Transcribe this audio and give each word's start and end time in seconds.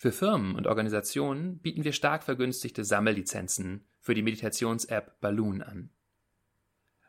Für 0.00 0.12
Firmen 0.12 0.54
und 0.54 0.66
Organisationen 0.66 1.58
bieten 1.58 1.84
wir 1.84 1.92
stark 1.92 2.22
vergünstigte 2.22 2.84
Sammellizenzen 2.84 3.84
für 3.98 4.14
die 4.14 4.22
Meditations-App 4.22 5.20
Balloon 5.20 5.60
an. 5.60 5.90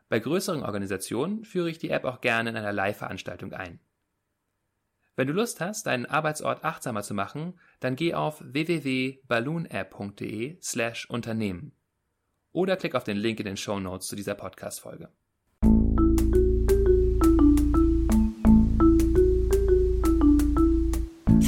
Bei 0.09 0.19
größeren 0.19 0.61
Organisationen 0.61 1.45
führe 1.45 1.69
ich 1.69 1.77
die 1.77 1.89
App 1.89 2.03
auch 2.03 2.19
gerne 2.19 2.49
in 2.49 2.57
einer 2.57 2.73
Live-Veranstaltung 2.73 3.53
ein. 3.53 3.79
Wenn 5.15 5.27
du 5.27 5.33
Lust 5.33 5.61
hast, 5.61 5.87
deinen 5.87 6.05
Arbeitsort 6.05 6.65
achtsamer 6.65 7.01
zu 7.01 7.13
machen, 7.13 7.57
dann 7.79 7.95
geh 7.95 8.13
auf 8.13 8.43
www.balloonapp.de 8.45 10.57
slash 10.61 11.09
Unternehmen 11.09 11.71
oder 12.51 12.75
klick 12.75 12.95
auf 12.95 13.05
den 13.05 13.15
Link 13.15 13.39
in 13.39 13.45
den 13.45 13.55
Show 13.55 13.79
Notes 13.79 14.09
zu 14.09 14.17
dieser 14.17 14.35
Podcast-Folge. 14.35 15.07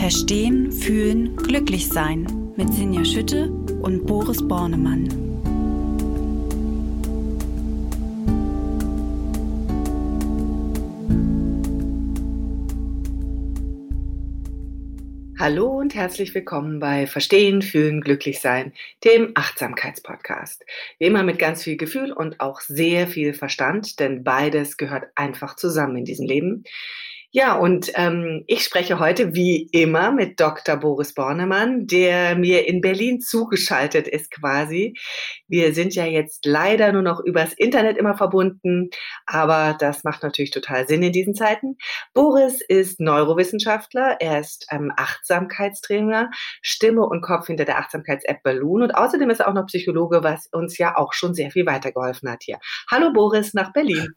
Verstehen, 0.03 0.69
Fühlen, 0.69 1.33
Glücklich-Sein 1.37 2.51
mit 2.57 2.73
Sinja 2.73 3.05
Schütte 3.05 3.49
und 3.49 4.05
Boris 4.05 4.45
Bornemann. 4.45 5.07
Hallo 15.39 15.67
und 15.67 15.95
herzlich 15.95 16.35
willkommen 16.35 16.81
bei 16.81 17.07
Verstehen, 17.07 17.61
Fühlen, 17.61 18.01
Glücklich-Sein, 18.01 18.73
dem 19.05 19.31
Achtsamkeitspodcast. 19.35 20.65
Wie 20.99 21.05
immer 21.05 21.23
mit 21.23 21.39
ganz 21.39 21.63
viel 21.63 21.77
Gefühl 21.77 22.11
und 22.11 22.41
auch 22.41 22.59
sehr 22.59 23.07
viel 23.07 23.33
Verstand, 23.33 24.01
denn 24.01 24.25
beides 24.25 24.75
gehört 24.75 25.05
einfach 25.15 25.55
zusammen 25.55 25.95
in 25.95 26.03
diesem 26.03 26.27
Leben. 26.27 26.65
Ja, 27.35 27.55
und 27.57 27.91
ähm, 27.95 28.43
ich 28.45 28.63
spreche 28.63 28.99
heute 28.99 29.33
wie 29.33 29.67
immer 29.71 30.11
mit 30.11 30.39
Dr. 30.39 30.77
Boris 30.77 31.15
Bornemann, 31.15 31.87
der 31.87 32.35
mir 32.35 32.67
in 32.67 32.79
Berlin 32.79 33.21
zugeschaltet 33.21 34.07
ist 34.07 34.29
quasi. 34.29 34.93
Wir 35.47 35.73
sind 35.73 35.95
ja 35.95 36.05
jetzt 36.05 36.45
leider 36.45 36.91
nur 36.91 37.01
noch 37.01 37.19
übers 37.19 37.53
Internet 37.53 37.97
immer 37.97 38.15
verbunden, 38.15 38.91
aber 39.25 39.75
das 39.79 40.03
macht 40.03 40.21
natürlich 40.21 40.51
total 40.51 40.87
Sinn 40.87 41.01
in 41.01 41.11
diesen 41.11 41.33
Zeiten. 41.33 41.77
Boris 42.13 42.61
ist 42.61 42.99
Neurowissenschaftler, 42.99 44.17
er 44.19 44.39
ist 44.39 44.67
ähm, 44.69 44.93
Achtsamkeitstrainer, 44.95 46.29
Stimme 46.61 47.01
und 47.01 47.23
Kopf 47.23 47.47
hinter 47.47 47.65
der 47.65 47.79
Achtsamkeits-App 47.79 48.43
Balloon 48.43 48.83
und 48.83 48.91
außerdem 48.91 49.31
ist 49.31 49.39
er 49.39 49.47
auch 49.47 49.55
noch 49.55 49.65
Psychologe, 49.65 50.23
was 50.23 50.49
uns 50.51 50.77
ja 50.77 50.95
auch 50.97 51.13
schon 51.13 51.33
sehr 51.33 51.49
viel 51.49 51.65
weitergeholfen 51.65 52.29
hat 52.29 52.43
hier. 52.43 52.59
Hallo 52.91 53.11
Boris 53.11 53.55
nach 53.55 53.73
Berlin. 53.73 54.13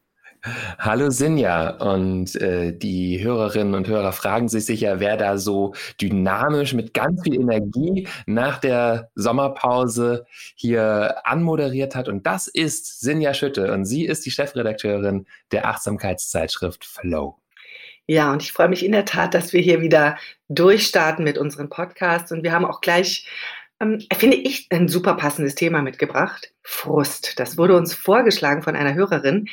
Hallo 0.79 1.11
Sinja 1.11 1.71
und 1.71 2.37
äh, 2.37 2.77
die 2.77 3.23
Hörerinnen 3.23 3.75
und 3.75 3.89
Hörer 3.89 4.13
fragen 4.13 4.49
sich 4.49 4.67
sicher, 4.67 5.01
wer 5.01 5.17
da 5.17 5.39
so 5.39 5.75
dynamisch 6.01 6.75
mit 6.75 6.95
ganz 6.95 7.23
viel 7.23 7.35
Energie 7.35 8.09
nach 8.27 8.59
der 8.59 9.11
Sommerpause 9.15 10.27
hier 10.55 11.17
anmoderiert 11.25 11.95
hat. 11.95 12.09
Und 12.09 12.27
das 12.27 12.47
ist 12.47 13.01
Sinja 13.01 13.35
Schütte 13.35 13.73
und 13.73 13.85
sie 13.85 14.05
ist 14.05 14.27
die 14.27 14.31
Chefredakteurin 14.31 15.27
der 15.53 15.67
Achtsamkeitszeitschrift 15.67 16.85
Flow. 16.85 17.39
Ja, 18.07 18.33
und 18.33 18.43
ich 18.43 18.53
freue 18.53 18.69
mich 18.69 18.85
in 18.85 18.93
der 18.93 19.05
Tat, 19.05 19.35
dass 19.35 19.53
wir 19.53 19.61
hier 19.61 19.81
wieder 19.81 20.17
durchstarten 20.49 21.25
mit 21.25 21.39
unserem 21.39 21.69
Podcast. 21.69 22.31
Und 22.31 22.45
wir 22.45 22.53
haben 22.53 22.65
auch 22.65 22.81
gleich 22.81 23.27
ähm, 23.81 24.01
finde 24.17 24.37
ich, 24.37 24.69
ein 24.71 24.89
super 24.89 25.15
passendes 25.15 25.55
Thema 25.55 25.83
mitgebracht. 25.83 26.53
Frust. 26.63 27.39
Das 27.39 27.59
wurde 27.59 27.77
uns 27.77 27.95
vorgeschlagen 27.95 28.63
von 28.63 28.75
einer 28.75 28.95
Hörerin. 28.95 29.49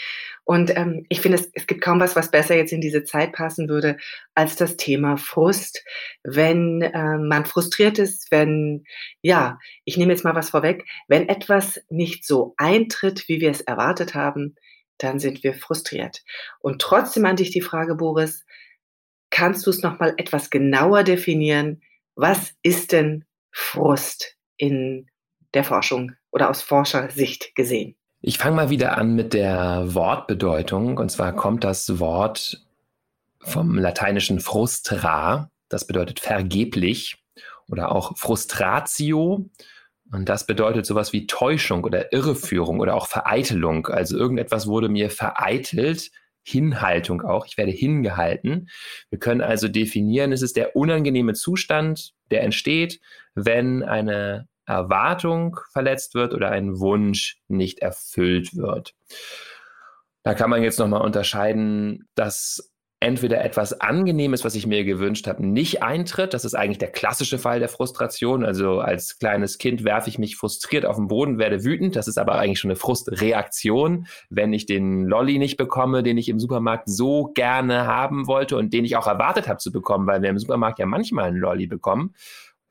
Und 0.45 0.75
ähm, 0.75 1.05
ich 1.09 1.21
finde, 1.21 1.37
es, 1.37 1.49
es 1.53 1.67
gibt 1.67 1.81
kaum 1.81 1.99
was, 1.99 2.15
was 2.15 2.29
besser 2.29 2.55
jetzt 2.55 2.73
in 2.73 2.81
diese 2.81 3.03
Zeit 3.03 3.31
passen 3.31 3.69
würde, 3.69 3.97
als 4.35 4.55
das 4.55 4.75
Thema 4.75 5.17
Frust. 5.17 5.83
Wenn 6.23 6.81
äh, 6.81 7.17
man 7.17 7.45
frustriert 7.45 7.97
ist, 7.97 8.29
wenn, 8.29 8.83
ja, 9.21 9.57
ich 9.85 9.97
nehme 9.97 10.11
jetzt 10.11 10.25
mal 10.25 10.35
was 10.35 10.49
vorweg, 10.49 10.85
wenn 11.07 11.29
etwas 11.29 11.81
nicht 11.89 12.25
so 12.25 12.53
eintritt, 12.57 13.27
wie 13.29 13.39
wir 13.39 13.51
es 13.51 13.61
erwartet 13.61 14.15
haben, 14.15 14.55
dann 14.97 15.19
sind 15.19 15.43
wir 15.43 15.53
frustriert. 15.53 16.23
Und 16.59 16.81
trotzdem 16.81 17.25
an 17.25 17.37
dich 17.37 17.51
die 17.51 17.61
Frage, 17.61 17.95
Boris, 17.95 18.45
kannst 19.29 19.65
du 19.65 19.69
es 19.69 19.81
nochmal 19.81 20.13
etwas 20.17 20.49
genauer 20.49 21.03
definieren? 21.03 21.81
Was 22.15 22.53
ist 22.61 22.91
denn 22.91 23.25
Frust 23.51 24.37
in 24.57 25.09
der 25.53 25.63
Forschung 25.63 26.13
oder 26.31 26.49
aus 26.49 26.61
Forschersicht 26.61 27.55
gesehen? 27.55 27.95
Ich 28.25 28.38
fange 28.38 28.56
mal 28.56 28.69
wieder 28.69 28.97
an 28.97 29.16
mit 29.16 29.34
der 29.34 29.94
Wortbedeutung. 29.94 30.97
Und 30.97 31.11
zwar 31.11 31.35
kommt 31.35 31.66
das 31.66 32.00
Wort 32.00 32.66
vom 33.41 33.78
lateinischen 33.78 34.39
frustra, 34.39 35.51
das 35.67 35.85
bedeutet 35.85 36.22
vergeblich, 36.22 37.17
oder 37.69 37.91
auch 37.91 38.17
frustratio. 38.17 39.50
Und 40.09 40.29
das 40.29 40.45
bedeutet 40.45 40.85
sowas 40.85 41.11
wie 41.11 41.28
Täuschung 41.28 41.84
oder 41.84 42.13
Irreführung 42.13 42.79
oder 42.79 42.95
auch 42.95 43.07
Vereitelung. 43.07 43.88
Also 43.88 44.17
irgendetwas 44.17 44.67
wurde 44.67 44.88
mir 44.88 45.09
vereitelt, 45.09 46.09
Hinhaltung 46.44 47.23
auch. 47.23 47.45
Ich 47.45 47.57
werde 47.57 47.72
hingehalten. 47.73 48.69
Wir 49.09 49.19
können 49.19 49.41
also 49.41 49.67
definieren, 49.67 50.31
es 50.31 50.41
ist 50.41 50.55
der 50.55 50.78
unangenehme 50.78 51.34
Zustand, 51.34 52.13
der 52.31 52.44
entsteht, 52.44 53.01
wenn 53.35 53.84
eine 53.84 54.47
Erwartung 54.66 55.59
verletzt 55.72 56.16
wird 56.16 56.34
oder 56.34 56.50
ein 56.50 56.79
Wunsch 56.79 57.38
nicht 57.47 57.79
erfüllt 57.79 58.56
wird. 58.56 58.94
Da 60.24 60.34
kann 60.34 60.50
man 60.50 60.63
jetzt 60.63 60.79
nochmal 60.79 61.01
unterscheiden, 61.01 62.07
dass 62.16 62.73
entweder 63.03 63.44
etwas 63.44 63.81
Angenehmes, 63.81 64.46
was 64.46 64.56
ich 64.56 64.66
mir 64.66 64.85
gewünscht 64.85 65.28
habe, 65.28 65.46
nicht 65.46 65.84
eintritt. 65.84 66.34
Das 66.34 66.46
ist 66.46 66.56
eigentlich 66.56 66.78
der 66.78 66.91
klassische 66.91 67.38
Fall 67.38 67.59
der 67.59 67.68
Frustration. 67.68 68.46
Also 68.46 68.79
als 68.79 69.19
kleines 69.19 69.57
Kind 69.57 69.84
werfe 69.84 70.09
ich 70.09 70.18
mich 70.18 70.38
frustriert 70.38 70.85
auf 70.85 70.96
den 70.96 71.07
Boden, 71.07 71.38
werde 71.38 71.66
wütend. 71.66 71.97
Das 71.97 72.07
ist 72.07 72.18
aber 72.18 72.35
eigentlich 72.35 72.59
schon 72.59 72.72
eine 72.72 72.78
Frustreaktion, 72.78 74.07
wenn 74.29 74.53
ich 74.53 74.66
den 74.66 75.06
Lolly 75.06 75.38
nicht 75.38 75.57
bekomme, 75.57 76.02
den 76.02 76.18
ich 76.18 76.29
im 76.29 76.40
Supermarkt 76.40 76.88
so 76.88 77.31
gerne 77.35 77.85
haben 77.85 78.25
wollte 78.28 78.56
und 78.56 78.73
den 78.73 78.85
ich 78.85 78.96
auch 78.96 79.07
erwartet 79.07 79.50
habe 79.50 79.59
zu 79.59 79.73
bekommen, 79.73 80.07
weil 80.07 80.22
wir 80.22 80.29
im 80.29 80.40
Supermarkt 80.40 80.79
ja 80.79 80.85
manchmal 80.85 81.25
einen 81.25 81.38
Lolly 81.38 81.68
bekommen. 81.68 82.16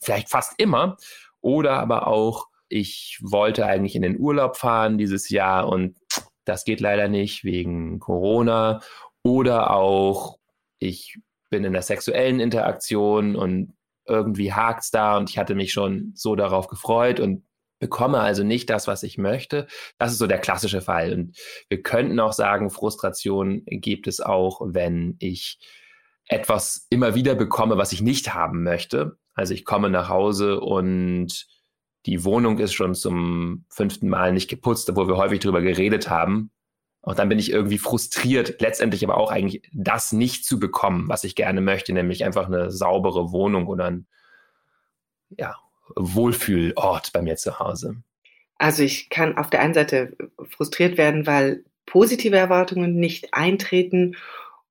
Vielleicht 0.00 0.31
fast 0.31 0.54
immer. 0.56 0.97
Oder 1.42 1.78
aber 1.78 2.06
auch, 2.06 2.47
ich 2.69 3.20
wollte 3.22 3.66
eigentlich 3.66 3.94
in 3.94 4.03
den 4.03 4.19
Urlaub 4.19 4.56
fahren 4.56 4.97
dieses 4.97 5.28
Jahr 5.28 5.69
und 5.69 5.98
das 6.44 6.64
geht 6.64 6.80
leider 6.80 7.08
nicht 7.08 7.44
wegen 7.44 7.98
Corona 7.98 8.80
oder 9.22 9.72
auch, 9.72 10.38
ich 10.78 11.19
bin 11.50 11.64
in 11.64 11.75
der 11.75 11.82
sexuellen 11.82 12.41
Interaktion 12.41 13.36
und 13.36 13.75
irgendwie 14.06 14.52
hakt's 14.52 14.91
da 14.91 15.19
und 15.19 15.31
ich 15.31 15.38
hatte 15.38 15.54
mich 15.54 15.72
schon 15.72 16.12
so 16.14 16.34
darauf 16.34 16.66
gefreut 16.66 17.20
und 17.20 17.44
bekomme 17.78 18.20
also 18.20 18.42
nicht 18.44 18.70
das, 18.70 18.86
was 18.86 19.02
ich 19.02 19.19
möchte. 19.19 19.66
Das 19.98 20.12
ist 20.12 20.19
so 20.19 20.26
der 20.26 20.38
klassische 20.38 20.81
Fall. 20.81 21.12
Und 21.12 21.36
wir 21.69 21.82
könnten 21.82 22.19
auch 22.20 22.32
sagen, 22.32 22.70
Frustration 22.70 23.62
gibt 23.66 24.06
es 24.06 24.20
auch, 24.20 24.60
wenn 24.64 25.16
ich 25.19 25.58
etwas 26.26 26.86
immer 26.91 27.14
wieder 27.14 27.34
bekomme, 27.34 27.76
was 27.76 27.92
ich 27.92 28.00
nicht 28.00 28.34
haben 28.34 28.62
möchte. 28.62 29.19
Also 29.34 29.54
ich 29.54 29.65
komme 29.65 29.91
nach 29.91 30.09
Hause 30.09 30.60
und 30.60 31.47
die 32.06 32.25
Wohnung 32.25 32.59
ist 32.59 32.72
schon 32.72 32.94
zum 32.94 33.65
fünften 33.69 34.09
Mal 34.09 34.32
nicht 34.32 34.48
geputzt, 34.48 34.91
obwohl 34.91 35.09
wir 35.09 35.16
häufig 35.16 35.41
darüber 35.41 35.62
geredet 35.62 36.11
haben. 36.11 36.50
Und 37.00 37.19
dann 37.19 37.29
bin 37.29 37.38
ich 37.38 37.50
irgendwie 37.50 37.79
frustriert, 37.79 38.61
letztendlich 38.61 39.05
aber 39.05 39.17
auch 39.17 39.31
eigentlich 39.31 39.69
das 39.73 40.12
nicht 40.12 40.44
zu 40.44 40.61
bekommen, 40.61 41.08
was 41.08 41.25
ich 41.25 41.34
gerne 41.34 41.61
möchte, 41.61 41.93
nämlich 41.93 42.25
einfach 42.25 42.46
eine 42.46 42.70
saubere 42.70 43.32
Wohnung 43.32 43.67
oder 43.67 43.87
ein 43.87 44.06
ja, 45.37 45.56
Wohlfühlort 45.96 47.12
bei 47.12 47.23
mir 47.23 47.37
zu 47.37 47.58
Hause. 47.58 48.02
Also 48.56 48.85
ich 48.85 49.11
kann 49.11 49.37
auf 49.37 49.50
der 49.50 49.61
einen 49.61 49.75
Seite 49.75 50.17
frustriert 50.49 50.96
werden, 50.96 51.26
weil 51.26 51.64
positive 51.87 52.37
Erwartungen 52.37 52.94
nicht 52.94 53.35
eintreten 53.35 54.17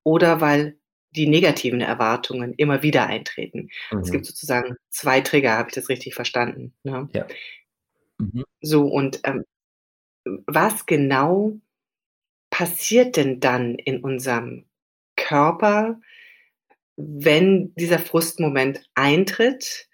oder 0.04 0.40
weil 0.40 0.78
die 1.12 1.28
negativen 1.28 1.82
Erwartungen 1.82 2.54
immer 2.54 2.84
wieder 2.84 3.08
eintreten. 3.08 3.70
Mhm. 3.92 4.00
Es 4.00 4.12
gibt 4.12 4.26
sozusagen 4.26 4.76
zwei 4.90 5.22
Trigger, 5.22 5.58
habe 5.58 5.70
ich 5.70 5.76
das 5.76 5.90
richtig 5.90 6.16
verstanden? 6.16 6.74
Ne? 6.84 7.10
Ja. 7.14 7.28
Mhm. 8.18 8.46
So, 8.62 8.88
und 8.88 9.20
ähm, 9.24 9.44
was 10.46 10.86
genau 10.86 11.54
passiert 12.50 13.18
denn 13.18 13.40
dann 13.40 13.76
in 13.76 14.04
unserem 14.04 14.66
Körper, 15.16 16.00
wenn 16.96 17.74
dieser 17.76 18.00
Frustmoment 18.00 18.88
eintritt? 18.94 19.88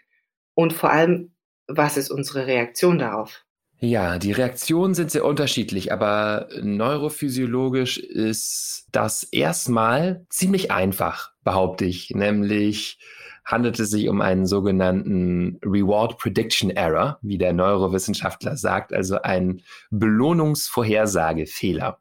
Und 0.54 0.74
vor 0.74 0.92
allem, 0.92 1.32
was 1.68 1.98
ist 1.98 2.10
unsere 2.10 2.48
Reaktion 2.48 3.00
darauf? 3.00 3.46
Ja, 3.80 4.18
die 4.18 4.32
Reaktionen 4.32 4.96
sind 4.96 5.12
sehr 5.12 5.24
unterschiedlich, 5.24 5.92
aber 5.92 6.48
neurophysiologisch 6.60 8.00
ist 8.00 8.88
das 8.92 9.22
erstmal 9.24 10.26
ziemlich 10.30 10.72
einfach, 10.72 11.34
behaupte 11.44 11.86
ich. 11.86 12.10
Nämlich 12.10 12.98
handelt 13.46 13.80
es 13.80 13.92
sich 13.92 14.10
um 14.10 14.20
einen 14.20 14.48
sogenannten 14.48 15.60
Reward 15.64 16.18
Prediction 16.18 16.72
Error, 16.72 17.20
wie 17.22 17.38
der 17.38 17.54
Neurowissenschaftler 17.54 18.58
sagt, 18.58 18.94
also 18.94 19.22
ein 19.22 19.62
Belohnungsvorhersagefehler. 19.92 22.00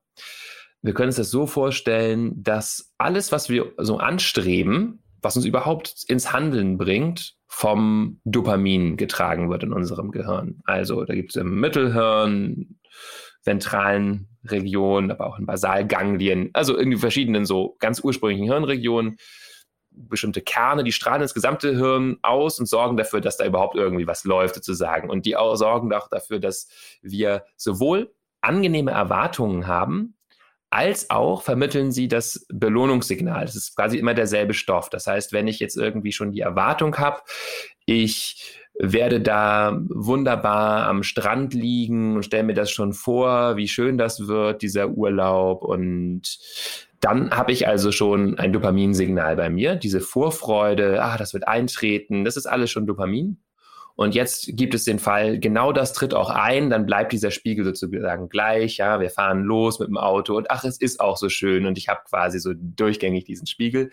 Wir 0.81 0.95
können 0.95 1.09
uns 1.09 1.17
das 1.17 1.31
so 1.31 1.47
vorstellen, 1.47 2.43
dass 2.43 2.95
alles, 2.97 3.33
was 3.33 3.51
wir 3.51 3.75
so 3.77 3.99
anstreben, 3.99 5.03
was 5.21 5.37
uns 5.37 5.45
überhaupt 5.45 6.05
ins 6.09 6.33
Handeln 6.33 6.79
bringt, 6.79 7.36
vom 7.47 8.21
Dopamin 8.25 8.97
getragen 8.97 9.51
wird 9.51 9.63
in 9.63 9.73
unserem 9.73 10.11
Gehirn. 10.11 10.61
Also 10.65 11.05
da 11.05 11.15
gibt 11.15 11.31
es 11.31 11.37
im 11.37 11.61
Mittelhirn, 11.61 12.79
ventralen 13.45 14.29
Regionen, 14.45 15.11
aber 15.11 15.27
auch 15.27 15.39
in 15.39 15.47
Basalganglien, 15.47 16.51
also 16.53 16.77
irgendwie 16.77 16.99
verschiedenen 16.99 17.47
so 17.47 17.77
ganz 17.79 18.01
ursprünglichen 18.03 18.47
Hirnregionen, 18.47 19.17
bestimmte 19.91 20.43
Kerne, 20.43 20.85
die 20.85 20.93
strahlen 20.93 21.23
das 21.23 21.33
gesamte 21.33 21.75
Hirn 21.77 22.19
aus 22.23 22.61
und 22.61 22.67
sorgen 22.67 22.97
dafür, 22.97 23.21
dass 23.21 23.39
da 23.39 23.47
überhaupt 23.47 23.77
irgendwie 23.77 24.07
was 24.07 24.25
läuft 24.25 24.57
sozusagen. 24.57 25.09
Und 25.09 25.25
die 25.25 25.37
sorgen 25.55 25.93
auch 25.95 26.09
dafür, 26.09 26.39
dass 26.39 26.69
wir 27.01 27.45
sowohl 27.57 28.13
angenehme 28.43 28.91
Erwartungen 28.91 29.67
haben, 29.67 30.16
als 30.71 31.11
auch 31.11 31.43
vermitteln 31.43 31.93
sie 31.93 32.09
das 32.09 32.47
Belohnungssignal. 32.53 33.45
Das 33.45 33.57
ist 33.57 33.77
quasi 33.77 33.99
immer 33.99 34.15
derselbe 34.15 34.55
Stoff. 34.55 34.91
Das 34.91 35.07
heißt, 35.07 35.33
wenn 35.33 35.49
ich 35.49 35.61
jetzt 35.61 35.77
irgendwie 35.77 36.13
schon 36.13 36.33
die 36.33 36.41
Erwartung 36.41 36.97
habe, 36.97 37.21
ich 37.85 38.61
werde 38.79 39.21
da 39.21 39.81
wunderbar 39.89 40.87
am 40.87 41.03
Strand 41.03 41.55
liegen 41.55 42.17
und 42.17 42.25
stelle 42.25 42.43
mir 42.43 42.55
das 42.55 42.71
schon 42.71 42.93
vor, 42.93 43.57
wie 43.57 43.69
schön 43.69 43.97
das 43.97 44.27
wird, 44.27 44.63
dieser 44.63 44.89
Urlaub. 44.89 45.63
Und 45.63 46.39
dann 47.01 47.31
habe 47.31 47.53
ich 47.53 47.69
also 47.69 47.93
schon 47.93 48.39
ein 48.39 48.53
Dopaminsignal 48.53 49.37
bei 49.37 49.49
mir, 49.49 49.77
diese 49.77 50.01
Vorfreude, 50.01 51.03
ah, 51.03 51.17
das 51.17 51.33
wird 51.33 51.49
eintreten, 51.49 52.25
das 52.25 52.37
ist 52.37 52.47
alles 52.47 52.71
schon 52.71 52.87
Dopamin. 52.87 53.39
Und 53.97 54.15
jetzt 54.15 54.51
gibt 54.57 54.75
es 54.75 54.85
den 54.85 54.99
Fall, 54.99 55.39
genau 55.41 55.73
das 55.73 55.95
tritt 55.95 56.13
auch 56.13 56.29
ein, 56.29 56.69
dann 56.69 56.85
bleibt 56.85 57.13
dieser 57.13 57.31
Spiegel 57.31 57.65
sozusagen 57.65 58.29
gleich, 58.29 58.77
ja, 58.77 59.01
wir 59.01 59.09
fahren 59.09 59.43
los 59.43 59.79
mit 59.79 59.89
dem 59.89 59.97
Auto 59.97 60.37
und 60.37 60.51
ach, 60.51 60.65
es 60.65 60.79
ist 60.79 61.01
auch 61.01 61.17
so 61.17 61.31
schön 61.31 61.65
und 61.65 61.79
ich 61.79 61.89
habe 61.89 62.01
quasi 62.09 62.39
so 62.39 62.53
durchgängig 62.55 63.25
diesen 63.25 63.47
Spiegel. 63.47 63.91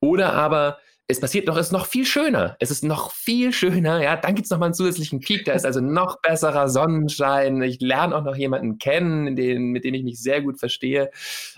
Oder 0.00 0.34
aber 0.34 0.78
es 1.08 1.20
passiert 1.20 1.46
noch, 1.46 1.56
es 1.56 1.66
ist 1.66 1.72
noch 1.72 1.86
viel 1.86 2.04
schöner. 2.04 2.56
Es 2.60 2.70
ist 2.70 2.84
noch 2.84 3.12
viel 3.12 3.52
schöner, 3.52 4.02
ja. 4.02 4.16
Dann 4.16 4.34
gibt 4.34 4.46
es 4.46 4.50
noch 4.50 4.58
mal 4.58 4.66
einen 4.66 4.74
zusätzlichen 4.74 5.20
Peak, 5.20 5.44
da 5.44 5.52
ist 5.52 5.64
also 5.64 5.80
noch 5.80 6.20
besserer 6.20 6.68
Sonnenschein. 6.68 7.62
Ich 7.62 7.80
lerne 7.80 8.14
auch 8.16 8.24
noch 8.24 8.36
jemanden 8.36 8.78
kennen, 8.78 9.34
den, 9.36 9.70
mit 9.72 9.84
dem 9.84 9.94
ich 9.94 10.04
mich 10.04 10.20
sehr 10.20 10.42
gut 10.42 10.58
verstehe. 10.58 11.10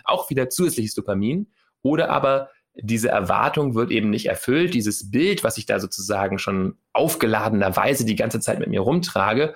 Auch 0.05 0.31
wieder 0.31 0.49
zusätzliches 0.49 0.94
Dopamin. 0.94 1.49
Oder 1.82 2.11
aber 2.11 2.50
diese 2.76 3.09
Erwartung 3.09 3.75
wird 3.75 3.91
eben 3.91 4.11
nicht 4.11 4.26
erfüllt, 4.26 4.75
dieses 4.75 5.11
Bild, 5.11 5.44
was 5.44 5.59
ich 5.59 5.67
da 5.67 5.79
sozusagen 5.79 6.38
schon 6.38 6.76
aufgeladenerweise 6.93 8.05
die 8.05 8.17
ganze 8.17 8.41
Zeit 8.41 8.59
mit 8.59 8.69
mir 8.69 8.81
rumtrage. 8.81 9.55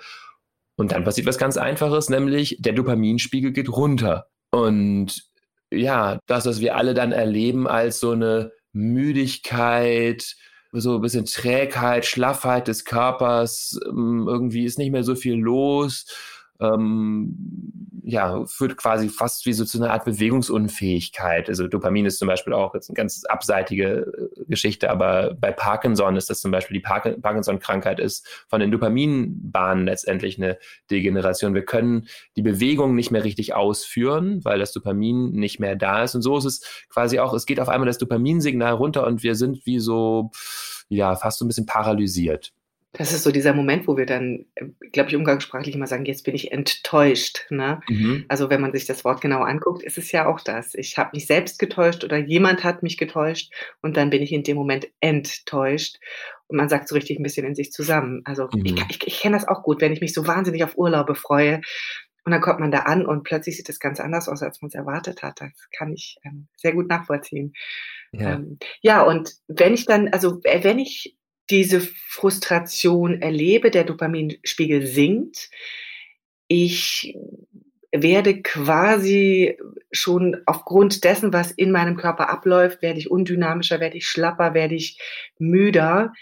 Und 0.76 0.92
dann 0.92 1.04
passiert 1.04 1.26
was 1.26 1.38
ganz 1.38 1.56
Einfaches, 1.56 2.08
nämlich 2.08 2.56
der 2.60 2.72
Dopaminspiegel 2.72 3.52
geht 3.52 3.68
runter. 3.68 4.28
Und 4.50 5.24
ja, 5.70 6.20
das, 6.26 6.46
was 6.46 6.60
wir 6.60 6.76
alle 6.76 6.94
dann 6.94 7.12
erleben 7.12 7.66
als 7.66 7.98
so 7.98 8.12
eine 8.12 8.52
Müdigkeit, 8.72 10.36
so 10.72 10.94
ein 10.94 11.00
bisschen 11.00 11.24
Trägheit, 11.24 12.06
Schlaffheit 12.06 12.68
des 12.68 12.84
Körpers, 12.84 13.78
ähm, 13.88 14.26
irgendwie 14.28 14.64
ist 14.64 14.78
nicht 14.78 14.92
mehr 14.92 15.02
so 15.02 15.16
viel 15.16 15.34
los 15.34 16.06
ähm, 16.60 17.88
ja, 18.08 18.46
führt 18.46 18.78
quasi 18.78 19.10
fast 19.10 19.44
wie 19.44 19.52
so 19.52 19.66
zu 19.66 19.76
einer 19.78 19.92
Art 19.92 20.06
Bewegungsunfähigkeit. 20.06 21.50
Also 21.50 21.68
Dopamin 21.68 22.06
ist 22.06 22.18
zum 22.18 22.26
Beispiel 22.26 22.54
auch 22.54 22.74
jetzt 22.74 22.88
eine 22.88 22.94
ganz 22.94 23.24
abseitige 23.24 24.30
äh, 24.38 24.44
Geschichte, 24.48 24.88
aber 24.88 25.34
bei 25.34 25.52
Parkinson 25.52 26.16
ist 26.16 26.30
das 26.30 26.40
zum 26.40 26.50
Beispiel 26.50 26.74
die 26.76 26.80
Park 26.80 27.20
Parkinson-Krankheit 27.20 28.00
ist 28.00 28.26
von 28.48 28.60
den 28.60 28.70
Dopaminbahnen 28.70 29.84
letztendlich 29.84 30.38
eine 30.38 30.58
Degeneration. 30.90 31.52
Wir 31.52 31.66
können 31.66 32.08
die 32.36 32.42
Bewegung 32.42 32.94
nicht 32.94 33.10
mehr 33.10 33.24
richtig 33.24 33.54
ausführen, 33.54 34.42
weil 34.42 34.58
das 34.58 34.72
Dopamin 34.72 35.32
nicht 35.32 35.60
mehr 35.60 35.76
da 35.76 36.02
ist. 36.02 36.14
Und 36.14 36.22
so 36.22 36.38
ist 36.38 36.46
es 36.46 36.86
quasi 36.88 37.18
auch, 37.18 37.34
es 37.34 37.44
geht 37.44 37.60
auf 37.60 37.68
einmal 37.68 37.86
das 37.86 37.98
Dopaminsignal 37.98 38.72
runter 38.72 39.06
und 39.06 39.22
wir 39.22 39.34
sind 39.34 39.66
wie 39.66 39.80
so, 39.80 40.30
ja, 40.88 41.14
fast 41.14 41.40
so 41.40 41.44
ein 41.44 41.48
bisschen 41.48 41.66
paralysiert. 41.66 42.52
Das 42.98 43.12
ist 43.12 43.22
so 43.22 43.30
dieser 43.30 43.54
Moment, 43.54 43.86
wo 43.86 43.96
wir 43.96 44.06
dann, 44.06 44.44
glaube 44.92 45.08
ich, 45.08 45.16
umgangssprachlich 45.16 45.74
immer 45.74 45.86
sagen, 45.86 46.04
jetzt 46.04 46.24
bin 46.24 46.34
ich 46.34 46.50
enttäuscht. 46.50 47.46
Ne? 47.48 47.80
Mhm. 47.88 48.24
Also 48.28 48.50
wenn 48.50 48.60
man 48.60 48.72
sich 48.72 48.86
das 48.86 49.04
Wort 49.04 49.20
genau 49.20 49.42
anguckt, 49.42 49.84
ist 49.84 49.98
es 49.98 50.10
ja 50.10 50.26
auch 50.26 50.40
das. 50.40 50.74
Ich 50.74 50.98
habe 50.98 51.10
mich 51.14 51.26
selbst 51.26 51.60
getäuscht 51.60 52.02
oder 52.02 52.18
jemand 52.18 52.64
hat 52.64 52.82
mich 52.82 52.98
getäuscht 52.98 53.54
und 53.82 53.96
dann 53.96 54.10
bin 54.10 54.20
ich 54.20 54.32
in 54.32 54.42
dem 54.42 54.56
Moment 54.56 54.88
enttäuscht. 55.00 55.98
Und 56.48 56.56
man 56.56 56.68
sagt 56.68 56.88
so 56.88 56.96
richtig 56.96 57.20
ein 57.20 57.22
bisschen 57.22 57.46
in 57.46 57.54
sich 57.54 57.70
zusammen. 57.70 58.22
Also 58.24 58.48
mhm. 58.52 58.64
ich, 58.64 58.74
ich, 58.90 59.06
ich 59.06 59.20
kenne 59.20 59.36
das 59.36 59.46
auch 59.46 59.62
gut, 59.62 59.80
wenn 59.80 59.92
ich 59.92 60.00
mich 60.00 60.12
so 60.12 60.26
wahnsinnig 60.26 60.64
auf 60.64 60.76
Urlaube 60.76 61.14
freue. 61.14 61.60
Und 62.24 62.32
dann 62.32 62.40
kommt 62.40 62.60
man 62.60 62.72
da 62.72 62.80
an 62.80 63.06
und 63.06 63.22
plötzlich 63.22 63.56
sieht 63.56 63.68
es 63.68 63.78
ganz 63.78 64.00
anders 64.00 64.28
aus, 64.28 64.42
als 64.42 64.60
man 64.60 64.68
es 64.68 64.74
erwartet 64.74 65.22
hat. 65.22 65.40
Das 65.40 65.52
kann 65.76 65.92
ich 65.92 66.18
ähm, 66.24 66.48
sehr 66.56 66.72
gut 66.72 66.88
nachvollziehen. 66.88 67.54
Ja. 68.12 68.34
Ähm, 68.34 68.58
ja, 68.80 69.02
und 69.02 69.32
wenn 69.46 69.72
ich 69.72 69.86
dann, 69.86 70.08
also 70.08 70.40
wenn 70.42 70.78
ich 70.78 71.16
diese 71.50 71.80
Frustration 71.80 73.22
erlebe, 73.22 73.70
der 73.70 73.84
Dopaminspiegel 73.84 74.86
sinkt. 74.86 75.50
Ich 76.46 77.14
werde 77.92 78.42
quasi 78.42 79.58
schon 79.90 80.36
aufgrund 80.46 81.04
dessen, 81.04 81.32
was 81.32 81.50
in 81.52 81.70
meinem 81.70 81.96
Körper 81.96 82.28
abläuft, 82.28 82.82
werde 82.82 82.98
ich 82.98 83.10
undynamischer, 83.10 83.80
werde 83.80 83.96
ich 83.96 84.06
schlapper, 84.06 84.54
werde 84.54 84.74
ich 84.74 85.00
müder. 85.38 86.12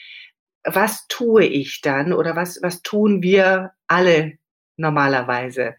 Was 0.65 1.07
tue 1.09 1.45
ich 1.45 1.81
dann 1.81 2.13
oder 2.13 2.37
was, 2.37 2.61
was 2.63 2.83
tun 2.83 3.23
wir 3.23 3.73
alle 3.87 4.39
normalerweise? 4.77 5.75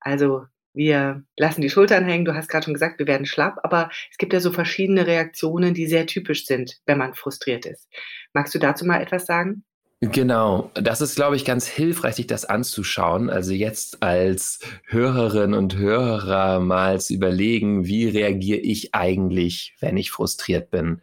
Also 0.00 0.46
wir 0.76 1.24
lassen 1.38 1.62
die 1.62 1.70
Schultern 1.70 2.04
hängen. 2.04 2.26
Du 2.26 2.34
hast 2.34 2.48
gerade 2.48 2.64
schon 2.64 2.74
gesagt, 2.74 2.98
wir 2.98 3.06
werden 3.06 3.26
schlapp, 3.26 3.58
aber 3.62 3.90
es 4.10 4.18
gibt 4.18 4.32
ja 4.32 4.40
so 4.40 4.52
verschiedene 4.52 5.06
Reaktionen, 5.06 5.74
die 5.74 5.86
sehr 5.86 6.06
typisch 6.06 6.44
sind, 6.44 6.78
wenn 6.84 6.98
man 6.98 7.14
frustriert 7.14 7.64
ist. 7.64 7.88
Magst 8.34 8.54
du 8.54 8.58
dazu 8.58 8.84
mal 8.84 9.00
etwas 9.00 9.26
sagen? 9.26 9.64
Genau, 10.02 10.70
das 10.74 11.00
ist, 11.00 11.16
glaube 11.16 11.36
ich, 11.36 11.46
ganz 11.46 11.66
hilfreich, 11.66 12.16
sich 12.16 12.26
das 12.26 12.44
anzuschauen. 12.44 13.30
Also 13.30 13.54
jetzt 13.54 14.02
als 14.02 14.60
Hörerin 14.84 15.54
und 15.54 15.78
Hörer 15.78 16.60
mal 16.60 17.00
zu 17.00 17.14
überlegen, 17.14 17.86
wie 17.86 18.06
reagiere 18.06 18.60
ich 18.60 18.94
eigentlich, 18.94 19.74
wenn 19.80 19.96
ich 19.96 20.10
frustriert 20.10 20.70
bin. 20.70 21.00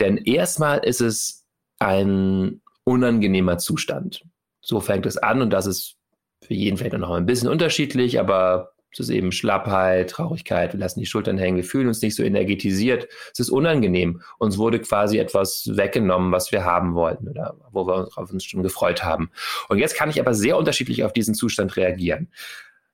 Denn 0.00 0.16
erstmal 0.16 0.78
ist 0.78 1.02
es 1.02 1.44
ein 1.78 2.62
unangenehmer 2.84 3.58
Zustand. 3.58 4.22
So 4.62 4.80
fängt 4.80 5.04
es 5.04 5.18
an 5.18 5.42
und 5.42 5.50
das 5.50 5.66
ist 5.66 5.96
für 6.40 6.54
jeden 6.54 6.78
vielleicht 6.78 6.96
noch 6.96 7.10
ein 7.10 7.26
bisschen 7.26 7.48
unterschiedlich, 7.48 8.18
aber 8.18 8.72
es 8.92 8.98
ist 9.00 9.10
eben 9.10 9.32
Schlappheit, 9.32 10.10
Traurigkeit, 10.10 10.72
wir 10.72 10.80
lassen 10.80 11.00
die 11.00 11.06
Schultern 11.06 11.38
hängen, 11.38 11.56
wir 11.56 11.64
fühlen 11.64 11.86
uns 11.86 12.02
nicht 12.02 12.16
so 12.16 12.22
energetisiert. 12.22 13.08
Es 13.32 13.38
ist 13.38 13.50
unangenehm. 13.50 14.22
Uns 14.38 14.58
wurde 14.58 14.80
quasi 14.80 15.18
etwas 15.18 15.70
weggenommen, 15.74 16.32
was 16.32 16.50
wir 16.50 16.64
haben 16.64 16.94
wollten 16.94 17.28
oder 17.28 17.56
wo 17.70 17.86
wir 17.86 17.94
uns 17.94 18.16
auf 18.16 18.32
uns 18.32 18.44
schon 18.44 18.62
gefreut 18.62 19.04
haben. 19.04 19.30
Und 19.68 19.78
jetzt 19.78 19.94
kann 19.96 20.10
ich 20.10 20.20
aber 20.20 20.34
sehr 20.34 20.56
unterschiedlich 20.56 21.04
auf 21.04 21.12
diesen 21.12 21.34
Zustand 21.34 21.76
reagieren. 21.76 22.28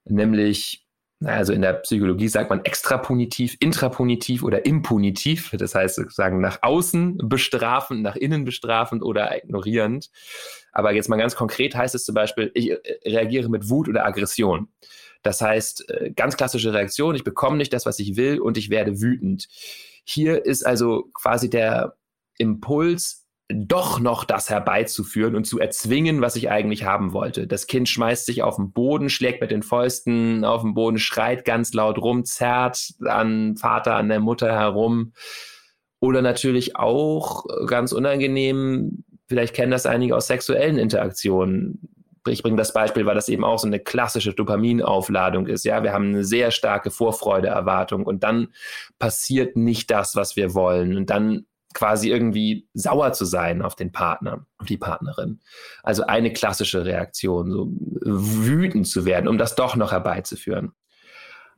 Nämlich, 0.05 0.87
also 1.25 1.55
in 1.55 1.63
der 1.63 1.73
Psychologie 1.73 2.29
sagt 2.29 2.51
man 2.51 2.65
extrapunitiv, 2.65 3.57
intrapunitiv 3.61 4.43
oder 4.43 4.67
impunitiv. 4.67 5.51
Das 5.59 5.75
heißt 5.75 5.97
sozusagen 5.97 6.41
nach 6.41 6.59
außen 6.63 7.19
bestrafend, 7.25 8.03
nach 8.03 8.17
innen 8.17 8.45
bestrafend 8.45 9.03
oder 9.03 9.35
ignorierend. 9.35 10.11
Aber 10.73 10.93
jetzt 10.93 11.09
mal 11.09 11.17
ganz 11.17 11.35
konkret 11.35 11.75
heißt 11.75 11.95
es 11.95 12.05
zum 12.05 12.15
Beispiel, 12.15 12.51
ich 12.53 12.71
äh, 12.71 12.79
reagiere 13.07 13.49
mit 13.49 13.71
Wut 13.71 13.89
oder 13.89 14.05
Aggression. 14.05 14.69
Das 15.27 15.41
heißt, 15.41 15.91
äh, 15.91 16.11
ganz 16.13 16.37
klassische 16.37 16.73
Reaktion, 16.73 17.17
ich 17.17 17.25
bekomme 17.25 17.57
nicht 17.57 17.73
das, 17.73 17.85
was 17.85 17.99
ich 17.99 18.17
will 18.17 18.39
und 18.39 18.57
ich 18.57 18.71
werde 18.71 19.01
wütend. 19.01 19.49
Hier 20.05 20.45
ist 20.47 20.65
also 20.65 21.11
quasi 21.15 21.51
der 21.51 21.97
Impuls, 22.39 23.27
doch 23.49 23.99
noch 23.99 24.25
das 24.25 24.51
herbeizuführen 24.51 25.35
und 25.35 25.45
zu 25.45 25.59
erzwingen, 25.59 26.21
was 26.21 26.37
ich 26.37 26.49
eigentlich 26.49 26.85
haben 26.85 27.13
wollte. 27.13 27.49
Das 27.49 27.67
Kind 27.67 27.89
schmeißt 27.89 28.27
sich 28.27 28.45
auf 28.45 28.57
den 28.57 28.71
Boden, 28.71 29.09
schlägt 29.09 29.41
mit 29.41 29.51
den 29.51 29.65
Fäusten 29.65 30.45
auf 30.45 30.63
den 30.63 30.75
Boden, 30.75 30.99
schreit 30.99 31.45
ganz 31.45 31.73
laut 31.73 31.99
rum, 31.99 32.25
zerrt 32.25 32.95
an 33.05 33.57
Vater, 33.57 33.97
an 33.97 34.09
der 34.09 34.21
Mutter 34.21 34.53
herum. 34.53 35.13
Oder 35.99 36.23
natürlich 36.23 36.77
auch 36.77 37.45
ganz 37.67 37.91
unangenehm, 37.91 39.05
vielleicht 39.27 39.55
kennen 39.55 39.73
das 39.73 39.87
einige 39.87 40.15
aus 40.15 40.29
sexuellen 40.29 40.79
Interaktionen 40.79 41.96
ich 42.27 42.43
bringe 42.43 42.57
das 42.57 42.73
Beispiel, 42.73 43.07
weil 43.07 43.15
das 43.15 43.29
eben 43.29 43.45
auch 43.45 43.59
so 43.59 43.67
eine 43.67 43.81
klassische 43.81 44.35
Dopaminaufladung 44.35 45.47
ist. 45.47 45.65
Ja, 45.65 45.83
wir 45.83 45.93
haben 45.93 46.09
eine 46.09 46.25
sehr 46.25 46.51
starke 46.51 46.91
Vorfreudeerwartung 46.91 48.05
und 48.05 48.23
dann 48.23 48.49
passiert 48.99 49.57
nicht 49.57 49.91
das, 49.91 50.17
was 50.17 50.37
wir 50.37 50.55
wollen. 50.55 50.97
Und 50.97 51.11
dann 51.11 51.47
quasi 51.75 52.09
irgendwie 52.09 52.67
sauer 52.73 53.13
zu 53.13 53.27
sein 53.27 53.61
auf 53.61 53.75
den 53.75 53.93
Partner, 53.93 54.47
auf 54.57 54.67
die 54.67 54.79
Partnerin. 54.79 55.41
Also 55.83 56.07
eine 56.07 56.33
klassische 56.33 56.87
Reaktion, 56.87 57.51
so 57.51 57.69
wütend 58.03 58.89
zu 58.89 59.05
werden, 59.05 59.29
um 59.29 59.37
das 59.37 59.57
doch 59.57 59.77
noch 59.77 59.93
herbeizuführen. 59.93 60.73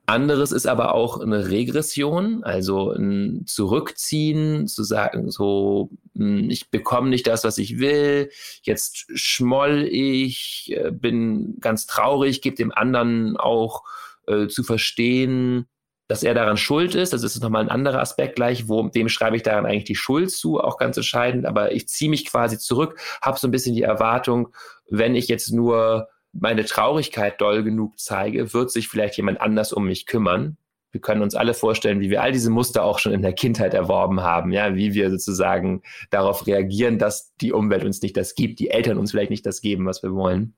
Anderes 0.09 0.53
ist 0.53 0.67
aber 0.67 0.95
auch 0.95 1.21
eine 1.21 1.50
Regression, 1.50 2.43
also 2.43 2.93
ein 2.93 3.45
Zurückziehen, 3.47 4.67
zu 4.67 4.83
sagen, 4.83 5.31
so, 5.31 5.91
hm, 6.17 6.49
ich 6.49 6.71
bekomme 6.71 7.11
nicht 7.11 7.27
das, 7.27 7.45
was 7.45 7.59
ich 7.59 7.79
will, 7.79 8.31
jetzt 8.62 9.07
schmoll 9.15 9.87
ich, 9.91 10.73
äh, 10.75 10.91
bin 10.91 11.57
ganz 11.61 11.87
traurig, 11.87 12.41
gebe 12.41 12.57
dem 12.57 12.73
anderen 12.73 13.37
auch 13.37 13.85
äh, 14.27 14.49
zu 14.49 14.62
verstehen, 14.62 15.67
dass 16.07 16.23
er 16.23 16.33
daran 16.33 16.57
schuld 16.57 16.95
ist. 16.95 17.12
Das 17.12 17.23
ist 17.23 17.43
nochmal 17.43 17.65
ein 17.65 17.71
anderer 17.71 18.00
Aspekt 18.00 18.37
gleich, 18.37 18.67
wo 18.67 18.88
dem 18.88 19.11
schreibe 19.11 19.37
ich 19.37 19.43
daran 19.43 19.67
eigentlich 19.67 19.85
die 19.85 19.95
Schuld 19.95 20.31
zu, 20.31 20.59
auch 20.59 20.79
ganz 20.79 20.97
entscheidend. 20.97 21.45
Aber 21.45 21.73
ich 21.73 21.87
ziehe 21.87 22.09
mich 22.11 22.25
quasi 22.25 22.59
zurück, 22.59 22.99
habe 23.21 23.38
so 23.38 23.47
ein 23.47 23.50
bisschen 23.50 23.75
die 23.75 23.83
Erwartung, 23.83 24.55
wenn 24.88 25.15
ich 25.15 25.29
jetzt 25.29 25.53
nur 25.53 26.09
meine 26.32 26.64
Traurigkeit 26.64 27.40
doll 27.40 27.62
genug 27.62 27.99
zeige, 27.99 28.52
wird 28.52 28.70
sich 28.70 28.88
vielleicht 28.88 29.16
jemand 29.16 29.40
anders 29.40 29.73
um 29.73 29.87
mich 29.87 30.06
kümmern. 30.06 30.56
Wir 30.90 31.00
können 31.00 31.23
uns 31.23 31.35
alle 31.35 31.52
vorstellen, 31.52 32.00
wie 32.00 32.11
wir 32.11 32.23
all 32.23 32.32
diese 32.32 32.50
Muster 32.50 32.82
auch 32.82 32.99
schon 32.99 33.12
in 33.12 33.23
der 33.23 33.35
Kindheit 33.35 33.75
erworben 33.75 34.23
haben, 34.23 34.52
ja, 34.52 34.75
wie 34.75 34.94
wir 34.94 35.11
sozusagen 35.11 35.82
darauf 36.11 36.47
reagieren, 36.47 36.99
dass 36.99 37.35
die 37.37 37.52
Umwelt 37.52 37.85
uns 37.85 38.00
nicht 38.00 38.16
das 38.16 38.35
gibt, 38.35 38.58
die 38.58 38.70
Eltern 38.70 38.99
uns 38.99 39.11
vielleicht 39.11 39.30
nicht 39.30 39.44
das 39.44 39.61
geben, 39.61 39.85
was 39.85 40.02
wir 40.02 40.14
wollen. 40.14 40.54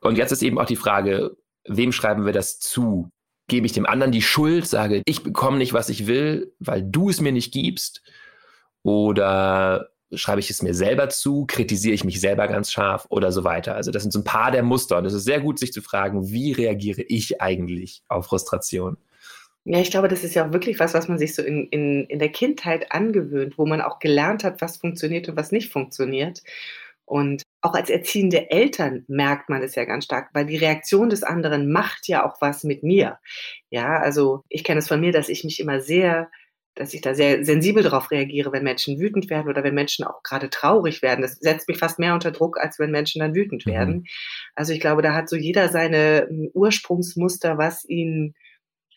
Und 0.00 0.18
jetzt 0.18 0.32
ist 0.32 0.42
eben 0.42 0.58
auch 0.58 0.66
die 0.66 0.76
Frage, 0.76 1.36
wem 1.66 1.92
schreiben 1.92 2.26
wir 2.26 2.32
das 2.32 2.58
zu? 2.58 3.10
Gebe 3.48 3.66
ich 3.66 3.72
dem 3.72 3.86
anderen 3.86 4.12
die 4.12 4.22
Schuld, 4.22 4.66
sage, 4.66 5.02
ich 5.06 5.22
bekomme 5.22 5.58
nicht, 5.58 5.72
was 5.72 5.88
ich 5.88 6.06
will, 6.06 6.52
weil 6.58 6.82
du 6.82 7.08
es 7.08 7.20
mir 7.20 7.32
nicht 7.32 7.52
gibst? 7.52 8.02
Oder 8.82 9.88
schreibe 10.14 10.40
ich 10.40 10.50
es 10.50 10.62
mir 10.62 10.74
selber 10.74 11.08
zu, 11.08 11.46
kritisiere 11.46 11.94
ich 11.94 12.04
mich 12.04 12.20
selber 12.20 12.46
ganz 12.48 12.70
scharf 12.70 13.06
oder 13.08 13.32
so 13.32 13.44
weiter. 13.44 13.74
Also 13.74 13.90
das 13.90 14.02
sind 14.02 14.12
so 14.12 14.20
ein 14.20 14.24
paar 14.24 14.50
der 14.50 14.62
Muster 14.62 14.98
und 14.98 15.04
es 15.04 15.14
ist 15.14 15.24
sehr 15.24 15.40
gut, 15.40 15.58
sich 15.58 15.72
zu 15.72 15.82
fragen, 15.82 16.30
wie 16.30 16.52
reagiere 16.52 17.02
ich 17.02 17.40
eigentlich 17.40 18.02
auf 18.08 18.26
Frustration? 18.26 18.96
Ja, 19.64 19.80
ich 19.80 19.90
glaube, 19.90 20.06
das 20.06 20.22
ist 20.22 20.34
ja 20.34 20.46
auch 20.46 20.52
wirklich 20.52 20.78
was, 20.78 20.94
was 20.94 21.08
man 21.08 21.18
sich 21.18 21.34
so 21.34 21.42
in, 21.42 21.66
in, 21.68 22.04
in 22.04 22.20
der 22.20 22.28
Kindheit 22.28 22.92
angewöhnt, 22.92 23.58
wo 23.58 23.66
man 23.66 23.80
auch 23.80 23.98
gelernt 23.98 24.44
hat, 24.44 24.60
was 24.60 24.76
funktioniert 24.76 25.28
und 25.28 25.36
was 25.36 25.50
nicht 25.50 25.72
funktioniert. 25.72 26.42
Und 27.04 27.42
auch 27.62 27.74
als 27.74 27.90
erziehende 27.90 28.50
Eltern 28.50 29.04
merkt 29.08 29.48
man 29.48 29.62
es 29.62 29.74
ja 29.74 29.84
ganz 29.84 30.04
stark, 30.04 30.30
weil 30.34 30.46
die 30.46 30.56
Reaktion 30.56 31.08
des 31.08 31.24
anderen 31.24 31.72
macht 31.72 32.06
ja 32.06 32.24
auch 32.24 32.40
was 32.40 32.62
mit 32.62 32.84
mir. 32.84 33.18
Ja, 33.70 33.98
also 33.98 34.44
ich 34.48 34.62
kenne 34.62 34.78
es 34.78 34.88
von 34.88 35.00
mir, 35.00 35.10
dass 35.10 35.28
ich 35.28 35.42
mich 35.42 35.58
immer 35.58 35.80
sehr 35.80 36.30
dass 36.76 36.94
ich 36.94 37.00
da 37.00 37.14
sehr 37.14 37.44
sensibel 37.44 37.82
darauf 37.82 38.10
reagiere, 38.10 38.52
wenn 38.52 38.62
Menschen 38.62 39.00
wütend 39.00 39.30
werden 39.30 39.48
oder 39.48 39.64
wenn 39.64 39.74
Menschen 39.74 40.04
auch 40.04 40.22
gerade 40.22 40.50
traurig 40.50 41.02
werden. 41.02 41.22
Das 41.22 41.36
setzt 41.36 41.68
mich 41.68 41.78
fast 41.78 41.98
mehr 41.98 42.14
unter 42.14 42.30
Druck, 42.30 42.58
als 42.60 42.78
wenn 42.78 42.90
Menschen 42.90 43.20
dann 43.20 43.34
wütend 43.34 43.66
mhm. 43.66 43.70
werden. 43.70 44.04
Also 44.54 44.72
ich 44.72 44.80
glaube, 44.80 45.02
da 45.02 45.14
hat 45.14 45.28
so 45.28 45.36
jeder 45.36 45.70
seine 45.70 46.26
hm, 46.28 46.50
Ursprungsmuster, 46.52 47.58
was 47.58 47.84
ihn, 47.86 48.34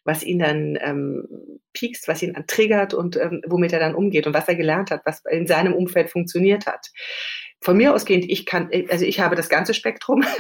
was 0.04 0.24
ihn 0.24 0.40
dann 0.40 0.78
ähm, 0.82 1.28
piekst, 1.74 2.08
was 2.08 2.22
ihn 2.22 2.36
triggert 2.48 2.94
und 2.94 3.16
ähm, 3.16 3.42
womit 3.48 3.72
er 3.72 3.80
dann 3.80 3.96
umgeht 3.96 4.28
und 4.28 4.34
was 4.34 4.48
er 4.48 4.56
gelernt 4.56 4.92
hat, 4.92 5.02
was 5.06 5.24
in 5.30 5.48
seinem 5.48 5.74
Umfeld 5.74 6.10
funktioniert 6.10 6.66
hat 6.66 6.90
von 7.62 7.76
mir 7.76 7.94
ausgehend, 7.94 8.26
ich 8.30 8.46
kann, 8.46 8.70
also 8.90 9.06
ich 9.06 9.20
habe 9.20 9.36
das 9.36 9.50
ganze 9.50 9.74
Spektrum. 9.74 10.24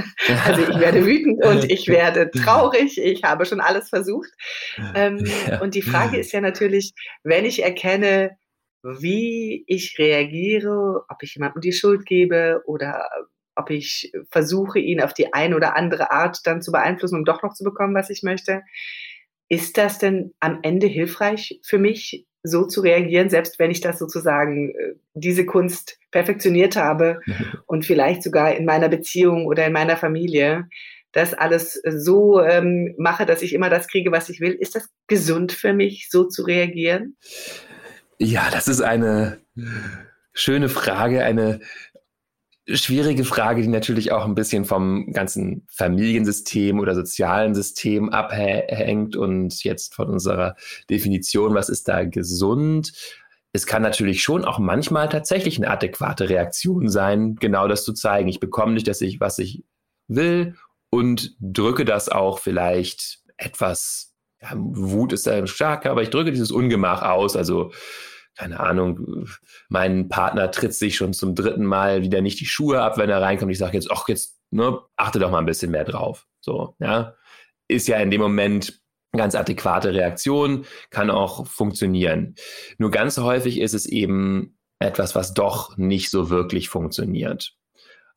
Also 0.46 0.62
ich 0.62 0.80
werde 0.80 1.06
wütend 1.06 1.44
und 1.46 1.72
ich 1.72 1.88
werde 1.88 2.30
traurig. 2.30 3.00
Ich 3.00 3.24
habe 3.24 3.46
schon 3.46 3.62
alles 3.62 3.90
versucht. 3.90 4.30
Ähm, 4.94 5.26
ja. 5.48 5.60
Und 5.60 5.74
die 5.74 5.82
Frage 5.82 6.18
ist 6.18 6.32
ja 6.32 6.42
natürlich, 6.42 6.94
wenn 7.24 7.46
ich 7.46 7.64
erkenne, 7.64 8.38
wie 8.84 9.64
ich 9.68 9.98
reagiere, 9.98 11.04
ob 11.10 11.24
ich 11.24 11.36
jemandem 11.36 11.62
die 11.62 11.74
Schuld 11.74 12.06
gebe 12.06 12.62
oder 12.66 13.10
ob 13.56 13.70
ich 13.70 14.12
versuche, 14.32 14.80
ihn 14.80 15.02
auf 15.02 15.14
die 15.14 15.34
eine 15.34 15.56
oder 15.56 15.76
andere 15.76 16.12
Art 16.12 16.40
dann 16.46 16.62
zu 16.62 16.72
beeinflussen, 16.72 17.18
um 17.18 17.26
doch 17.26 17.44
noch 17.44 17.54
zu 17.54 17.64
bekommen, 17.64 17.96
was 17.96 18.10
ich 18.10 18.24
möchte. 18.24 18.62
Ist 19.50 19.78
das 19.78 19.98
denn 19.98 20.34
am 20.40 20.60
Ende 20.62 20.88
hilfreich 20.88 21.60
für 21.64 21.80
mich, 21.80 22.26
so 22.44 22.66
zu 22.66 22.82
reagieren, 22.82 23.30
selbst 23.30 23.60
wenn 23.60 23.72
ich 23.72 23.82
das 23.82 24.00
sozusagen, 24.00 24.70
äh, 24.70 24.94
diese 25.14 25.46
Kunst 25.46 25.99
perfektioniert 26.12 26.76
habe 26.76 27.20
und 27.66 27.86
vielleicht 27.86 28.24
sogar 28.24 28.56
in 28.56 28.66
meiner 28.66 28.90
Beziehung 28.90 29.46
oder 29.46 29.66
in 29.66 29.74
meiner 29.74 29.98
Familie 29.98 30.68
das 31.12 31.34
alles 31.34 31.82
so 31.86 32.42
ähm, 32.42 32.94
mache, 32.98 33.26
dass 33.26 33.42
ich 33.42 33.54
immer 33.54 33.70
das 33.70 33.88
kriege, 33.88 34.12
was 34.12 34.30
ich 34.30 34.42
will. 34.42 34.52
Ist 34.52 34.76
das 34.76 34.90
gesund 35.08 35.52
für 35.52 35.74
mich, 35.74 36.08
so 36.10 36.26
zu 36.26 36.44
reagieren? 36.44 37.18
Ja, 38.20 38.50
das 38.52 38.68
ist 38.68 38.82
eine 38.82 39.42
schöne 40.34 40.70
Frage, 40.70 41.24
eine 41.24 41.62
schwierige 42.68 43.24
Frage, 43.24 43.62
die 43.62 43.68
natürlich 43.68 44.12
auch 44.12 44.26
ein 44.26 44.36
bisschen 44.36 44.66
vom 44.66 45.12
ganzen 45.12 45.66
Familiensystem 45.70 46.80
oder 46.80 46.94
sozialen 46.94 47.56
System 47.56 48.10
abhängt 48.10 49.16
und 49.16 49.64
jetzt 49.64 49.96
von 49.96 50.10
unserer 50.10 50.56
Definition, 50.90 51.56
was 51.56 51.70
ist 51.70 51.88
da 51.88 52.04
gesund? 52.04 52.92
Es 53.52 53.66
kann 53.66 53.82
natürlich 53.82 54.22
schon 54.22 54.46
auch 54.46 54.60
manchmal 54.60 55.10
tatsächlich 55.10 55.58
eine 55.58 55.70
adäquate 55.70 56.30
Reaktion 56.30 56.90
sein, 56.90 57.36
genau 57.36 57.68
das 57.68 57.84
zu 57.84 57.94
zeigen. 57.94 58.30
Ich 58.30 58.40
bekomme 58.40 58.74
nicht, 58.74 58.88
dass 58.88 59.02
ich, 59.02 59.20
was 59.20 59.40
ich 59.40 59.64
will 60.08 60.56
und 60.92 61.36
drücke 61.40 61.86
das 61.86 62.10
auch 62.10 62.40
vielleicht 62.40 63.20
etwas, 63.38 64.14
ja, 64.42 64.52
Wut 64.56 65.14
ist 65.14 65.26
da 65.26 65.46
stark, 65.48 65.86
aber 65.86 66.02
ich 66.04 66.10
drücke 66.10 66.32
dieses 66.32 66.52
Ungemach 66.52 67.02
aus. 67.02 67.36
Also 67.36 67.72
keine 68.40 68.60
Ahnung, 68.62 69.28
mein 69.68 70.08
Partner 70.08 70.50
tritt 70.50 70.74
sich 70.74 70.96
schon 70.96 71.14
zum 71.14 71.36
dritten 71.36 71.66
Mal 71.66 72.04
wieder 72.04 72.22
nicht 72.22 72.40
die 72.40 72.46
Schuhe 72.46 72.82
ab, 72.82 72.98
wenn 72.98 73.10
er 73.10 73.22
reinkommt. 73.22 73.52
Ich 73.52 73.58
sage 73.58 73.74
jetzt, 73.74 73.92
ach, 73.92 74.08
jetzt 74.08 74.40
ne, 74.52 74.80
achte 74.96 75.20
doch 75.20 75.30
mal 75.30 75.40
ein 75.40 75.46
bisschen 75.46 75.72
mehr 75.72 75.84
drauf. 75.84 76.26
So, 76.40 76.76
ja. 76.80 77.16
Ist 77.68 77.90
ja 77.90 77.98
in 77.98 78.12
dem 78.12 78.22
Moment 78.22 78.82
ganz 79.12 79.36
adäquate 79.36 79.94
Reaktion, 79.94 80.66
kann 80.90 81.10
auch 81.10 81.48
funktionieren. 81.48 82.36
Nur 82.78 82.92
ganz 82.92 83.18
häufig 83.18 83.60
ist 83.60 83.74
es 83.74 83.86
eben 83.86 84.58
etwas, 84.80 85.16
was 85.16 85.34
doch 85.34 85.78
nicht 85.78 86.10
so 86.10 86.30
wirklich 86.30 86.70
funktioniert 86.70 87.54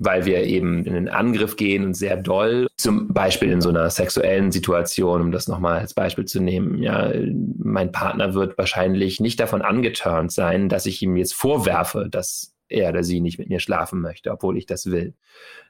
weil 0.04 0.24
wir 0.24 0.44
eben 0.44 0.84
in 0.84 0.94
den 0.94 1.08
Angriff 1.08 1.56
gehen 1.56 1.84
und 1.84 1.94
sehr 1.94 2.16
doll, 2.16 2.66
zum 2.76 3.12
Beispiel 3.12 3.50
in 3.50 3.60
so 3.60 3.68
einer 3.68 3.88
sexuellen 3.90 4.50
Situation, 4.50 5.20
um 5.20 5.32
das 5.32 5.48
nochmal 5.48 5.78
als 5.78 5.94
Beispiel 5.94 6.24
zu 6.24 6.40
nehmen. 6.40 6.82
Ja, 6.82 7.12
mein 7.58 7.92
Partner 7.92 8.34
wird 8.34 8.58
wahrscheinlich 8.58 9.20
nicht 9.20 9.38
davon 9.38 9.62
angeturnt 9.62 10.32
sein, 10.32 10.68
dass 10.68 10.86
ich 10.86 11.02
ihm 11.02 11.16
jetzt 11.16 11.34
vorwerfe, 11.34 12.08
dass 12.10 12.52
er 12.72 12.90
oder 12.90 13.04
sie 13.04 13.20
nicht 13.20 13.38
mit 13.38 13.48
mir 13.48 13.60
schlafen 13.60 14.00
möchte, 14.00 14.30
obwohl 14.30 14.56
ich 14.56 14.66
das 14.66 14.86
will. 14.86 15.14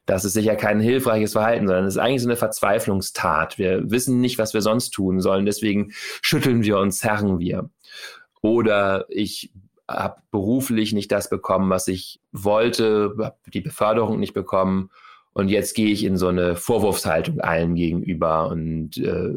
Das 0.06 0.24
ist 0.24 0.32
sicher 0.32 0.56
kein 0.56 0.80
hilfreiches 0.80 1.32
Verhalten, 1.32 1.66
sondern 1.66 1.84
es 1.84 1.94
ist 1.94 2.00
eigentlich 2.00 2.22
so 2.22 2.28
eine 2.28 2.36
Verzweiflungstat. 2.36 3.58
Wir 3.58 3.90
wissen 3.90 4.20
nicht, 4.20 4.38
was 4.38 4.54
wir 4.54 4.62
sonst 4.62 4.90
tun 4.90 5.20
sollen, 5.20 5.46
deswegen 5.46 5.92
schütteln 5.92 6.62
wir 6.62 6.78
uns, 6.78 6.98
zerren 6.98 7.38
wir. 7.38 7.70
Oder 8.40 9.06
ich 9.08 9.52
habe 9.88 10.20
beruflich 10.30 10.92
nicht 10.92 11.12
das 11.12 11.28
bekommen, 11.28 11.70
was 11.70 11.88
ich 11.88 12.20
wollte, 12.32 13.14
habe 13.18 13.36
die 13.52 13.60
Beförderung 13.60 14.18
nicht 14.18 14.34
bekommen. 14.34 14.90
Und 15.34 15.48
jetzt 15.48 15.74
gehe 15.74 15.88
ich 15.88 16.04
in 16.04 16.16
so 16.16 16.28
eine 16.28 16.56
Vorwurfshaltung 16.56 17.40
allen 17.40 17.74
gegenüber 17.74 18.48
und 18.48 18.98
äh, 18.98 19.30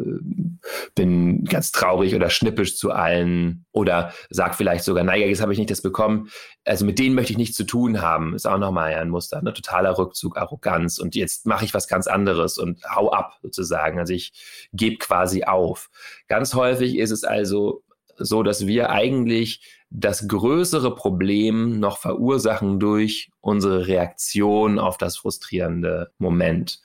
bin 0.93 1.45
ganz 1.45 1.71
traurig 1.71 2.15
oder 2.15 2.29
schnippisch 2.29 2.77
zu 2.77 2.91
allen 2.91 3.65
oder 3.71 4.13
sag 4.29 4.55
vielleicht 4.55 4.83
sogar, 4.83 5.03
naja, 5.05 5.25
jetzt 5.25 5.41
habe 5.41 5.53
ich 5.53 5.59
nicht 5.59 5.71
das 5.71 5.81
bekommen. 5.81 6.29
Also 6.65 6.85
mit 6.85 6.99
denen 6.99 7.15
möchte 7.15 7.31
ich 7.31 7.37
nichts 7.37 7.55
zu 7.55 7.63
tun 7.63 8.01
haben. 8.01 8.33
Ist 8.35 8.45
auch 8.45 8.57
nochmal 8.57 8.93
ein 8.93 9.09
Muster, 9.09 9.41
ne? 9.41 9.53
totaler 9.53 9.97
Rückzug, 9.97 10.37
Arroganz. 10.37 10.97
Und 10.97 11.15
jetzt 11.15 11.45
mache 11.45 11.63
ich 11.63 11.73
was 11.73 11.87
ganz 11.87 12.07
anderes 12.07 12.57
und 12.57 12.83
hau 12.93 13.11
ab 13.11 13.37
sozusagen. 13.41 13.97
Also 13.99 14.13
ich 14.13 14.33
gebe 14.73 14.97
quasi 14.97 15.43
auf. 15.43 15.89
Ganz 16.27 16.55
häufig 16.55 16.97
ist 16.97 17.11
es 17.11 17.23
also 17.23 17.83
so, 18.17 18.43
dass 18.43 18.67
wir 18.67 18.89
eigentlich 18.89 19.61
das 19.97 20.27
größere 20.27 20.93
Problem 20.93 21.79
noch 21.79 21.99
verursachen 21.99 22.79
durch 22.79 23.29
unsere 23.39 23.87
Reaktion 23.87 24.77
auf 24.77 24.97
das 24.97 25.17
frustrierende 25.17 26.11
Moment. 26.17 26.81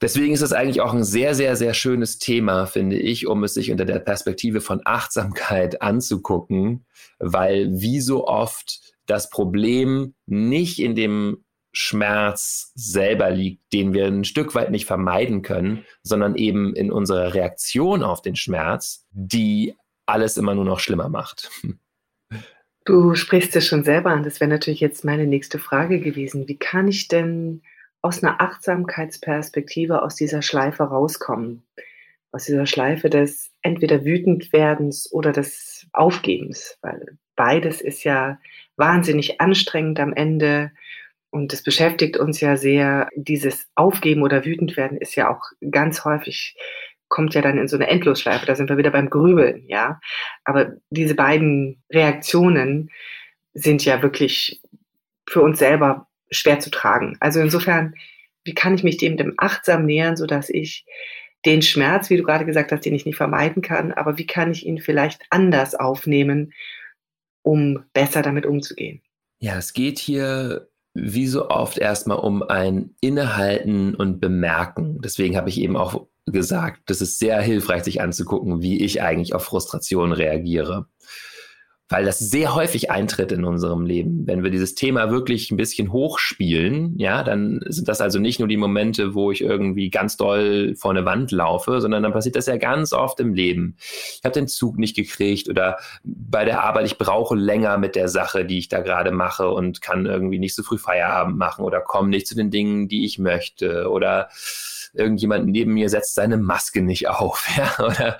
Deswegen 0.00 0.32
ist 0.32 0.40
es 0.40 0.52
eigentlich 0.52 0.80
auch 0.80 0.94
ein 0.94 1.04
sehr, 1.04 1.34
sehr, 1.34 1.56
sehr 1.56 1.74
schönes 1.74 2.18
Thema, 2.18 2.66
finde 2.66 2.96
ich, 2.96 3.26
um 3.26 3.44
es 3.44 3.54
sich 3.54 3.70
unter 3.70 3.84
der 3.84 3.98
Perspektive 3.98 4.60
von 4.60 4.80
Achtsamkeit 4.84 5.82
anzugucken, 5.82 6.86
weil 7.18 7.68
wie 7.80 8.00
so 8.00 8.26
oft 8.26 8.80
das 9.06 9.28
Problem 9.28 10.14
nicht 10.26 10.80
in 10.80 10.94
dem 10.94 11.44
Schmerz 11.72 12.72
selber 12.74 13.30
liegt, 13.30 13.72
den 13.72 13.92
wir 13.92 14.06
ein 14.06 14.24
Stück 14.24 14.54
weit 14.54 14.72
nicht 14.72 14.86
vermeiden 14.86 15.42
können, 15.42 15.84
sondern 16.02 16.34
eben 16.34 16.74
in 16.74 16.90
unserer 16.90 17.34
Reaktion 17.34 18.02
auf 18.02 18.22
den 18.22 18.34
Schmerz, 18.34 19.06
die 19.12 19.76
alles 20.06 20.36
immer 20.36 20.54
nur 20.54 20.64
noch 20.64 20.80
schlimmer 20.80 21.08
macht. 21.08 21.50
Du 22.84 23.14
sprichst 23.14 23.54
es 23.56 23.66
schon 23.66 23.84
selber 23.84 24.10
an. 24.10 24.22
Das 24.22 24.40
wäre 24.40 24.50
natürlich 24.50 24.80
jetzt 24.80 25.04
meine 25.04 25.26
nächste 25.26 25.58
Frage 25.58 26.00
gewesen. 26.00 26.48
Wie 26.48 26.56
kann 26.58 26.88
ich 26.88 27.08
denn 27.08 27.62
aus 28.02 28.22
einer 28.22 28.40
Achtsamkeitsperspektive 28.40 30.02
aus 30.02 30.16
dieser 30.16 30.42
Schleife 30.42 30.84
rauskommen? 30.84 31.62
Aus 32.32 32.44
dieser 32.44 32.66
Schleife 32.66 33.10
des 33.10 33.50
entweder 33.62 34.04
Wütendwerdens 34.04 35.12
oder 35.12 35.32
des 35.32 35.86
Aufgebens? 35.92 36.78
Weil 36.80 37.18
beides 37.36 37.80
ist 37.80 38.04
ja 38.04 38.38
wahnsinnig 38.76 39.40
anstrengend 39.40 40.00
am 40.00 40.14
Ende. 40.14 40.72
Und 41.30 41.52
es 41.52 41.62
beschäftigt 41.62 42.16
uns 42.16 42.40
ja 42.40 42.56
sehr. 42.56 43.08
Dieses 43.14 43.68
Aufgeben 43.74 44.22
oder 44.22 44.44
wütend 44.44 44.76
werden 44.76 44.96
ist 44.96 45.14
ja 45.16 45.30
auch 45.30 45.42
ganz 45.70 46.04
häufig, 46.04 46.56
kommt 47.10 47.34
ja 47.34 47.42
dann 47.42 47.58
in 47.58 47.68
so 47.68 47.76
eine 47.76 47.88
Endlosschleife. 47.88 48.46
Da 48.46 48.54
sind 48.54 48.70
wir 48.70 48.78
wieder 48.78 48.90
beim 48.90 49.10
Grübeln, 49.10 49.64
ja. 49.68 50.00
Aber 50.44 50.72
diese 50.88 51.14
beiden 51.14 51.82
Reaktionen 51.92 52.90
sind 53.52 53.84
ja 53.84 54.00
wirklich 54.02 54.62
für 55.28 55.42
uns 55.42 55.58
selber 55.58 56.08
schwer 56.30 56.60
zu 56.60 56.70
tragen. 56.70 57.16
Also 57.20 57.40
insofern, 57.40 57.94
wie 58.44 58.54
kann 58.54 58.74
ich 58.74 58.84
mich 58.84 58.96
dem, 58.96 59.16
dem 59.16 59.34
achtsam 59.36 59.84
nähern, 59.84 60.16
so 60.16 60.26
dass 60.26 60.48
ich 60.48 60.86
den 61.44 61.62
Schmerz, 61.62 62.10
wie 62.10 62.16
du 62.16 62.22
gerade 62.22 62.46
gesagt 62.46 62.70
hast, 62.72 62.84
den 62.84 62.94
ich 62.94 63.06
nicht 63.06 63.16
vermeiden 63.16 63.62
kann, 63.62 63.92
aber 63.92 64.16
wie 64.18 64.26
kann 64.26 64.52
ich 64.52 64.64
ihn 64.66 64.78
vielleicht 64.78 65.22
anders 65.30 65.74
aufnehmen, 65.74 66.52
um 67.42 67.84
besser 67.92 68.22
damit 68.22 68.46
umzugehen? 68.46 69.02
Ja, 69.40 69.56
es 69.56 69.72
geht 69.72 69.98
hier 69.98 70.68
wie 70.94 71.26
so 71.26 71.48
oft 71.48 71.78
erstmal 71.78 72.18
um 72.18 72.42
ein 72.42 72.94
Innehalten 73.00 73.94
und 73.94 74.20
Bemerken. 74.20 75.00
Deswegen 75.00 75.36
habe 75.36 75.48
ich 75.48 75.60
eben 75.60 75.76
auch 75.76 76.06
gesagt, 76.30 76.82
das 76.86 77.00
ist 77.00 77.18
sehr 77.18 77.40
hilfreich, 77.40 77.84
sich 77.84 78.00
anzugucken, 78.00 78.62
wie 78.62 78.82
ich 78.82 79.02
eigentlich 79.02 79.34
auf 79.34 79.44
Frustration 79.44 80.12
reagiere 80.12 80.86
weil 81.90 82.04
das 82.04 82.20
sehr 82.20 82.54
häufig 82.54 82.90
eintritt 82.90 83.32
in 83.32 83.44
unserem 83.44 83.84
Leben. 83.84 84.24
Wenn 84.24 84.44
wir 84.44 84.50
dieses 84.50 84.76
Thema 84.76 85.10
wirklich 85.10 85.50
ein 85.50 85.56
bisschen 85.56 85.92
hochspielen, 85.92 86.96
ja, 86.98 87.24
dann 87.24 87.60
sind 87.66 87.88
das 87.88 88.00
also 88.00 88.20
nicht 88.20 88.38
nur 88.38 88.46
die 88.46 88.56
Momente, 88.56 89.14
wo 89.14 89.32
ich 89.32 89.40
irgendwie 89.40 89.90
ganz 89.90 90.16
doll 90.16 90.76
vor 90.76 90.92
eine 90.92 91.04
Wand 91.04 91.32
laufe, 91.32 91.80
sondern 91.80 92.04
dann 92.04 92.12
passiert 92.12 92.36
das 92.36 92.46
ja 92.46 92.56
ganz 92.58 92.92
oft 92.92 93.18
im 93.18 93.34
Leben. 93.34 93.76
Ich 93.80 94.20
habe 94.22 94.32
den 94.32 94.46
Zug 94.46 94.78
nicht 94.78 94.94
gekriegt 94.94 95.48
oder 95.48 95.78
bei 96.04 96.44
der 96.44 96.62
Arbeit, 96.62 96.86
ich 96.86 96.96
brauche 96.96 97.34
länger 97.34 97.76
mit 97.76 97.96
der 97.96 98.08
Sache, 98.08 98.44
die 98.44 98.58
ich 98.58 98.68
da 98.68 98.80
gerade 98.80 99.10
mache 99.10 99.50
und 99.50 99.82
kann 99.82 100.06
irgendwie 100.06 100.38
nicht 100.38 100.54
so 100.54 100.62
früh 100.62 100.78
Feierabend 100.78 101.36
machen 101.36 101.64
oder 101.64 101.80
komme 101.80 102.08
nicht 102.08 102.28
zu 102.28 102.36
den 102.36 102.52
Dingen, 102.52 102.86
die 102.86 103.04
ich 103.04 103.18
möchte 103.18 103.90
oder 103.90 104.28
irgendjemand 104.92 105.46
neben 105.46 105.72
mir 105.74 105.88
setzt 105.88 106.14
seine 106.14 106.36
Maske 106.36 106.82
nicht 106.82 107.08
auf. 107.08 107.46
Ja? 107.56 107.84
Oder, 107.84 108.18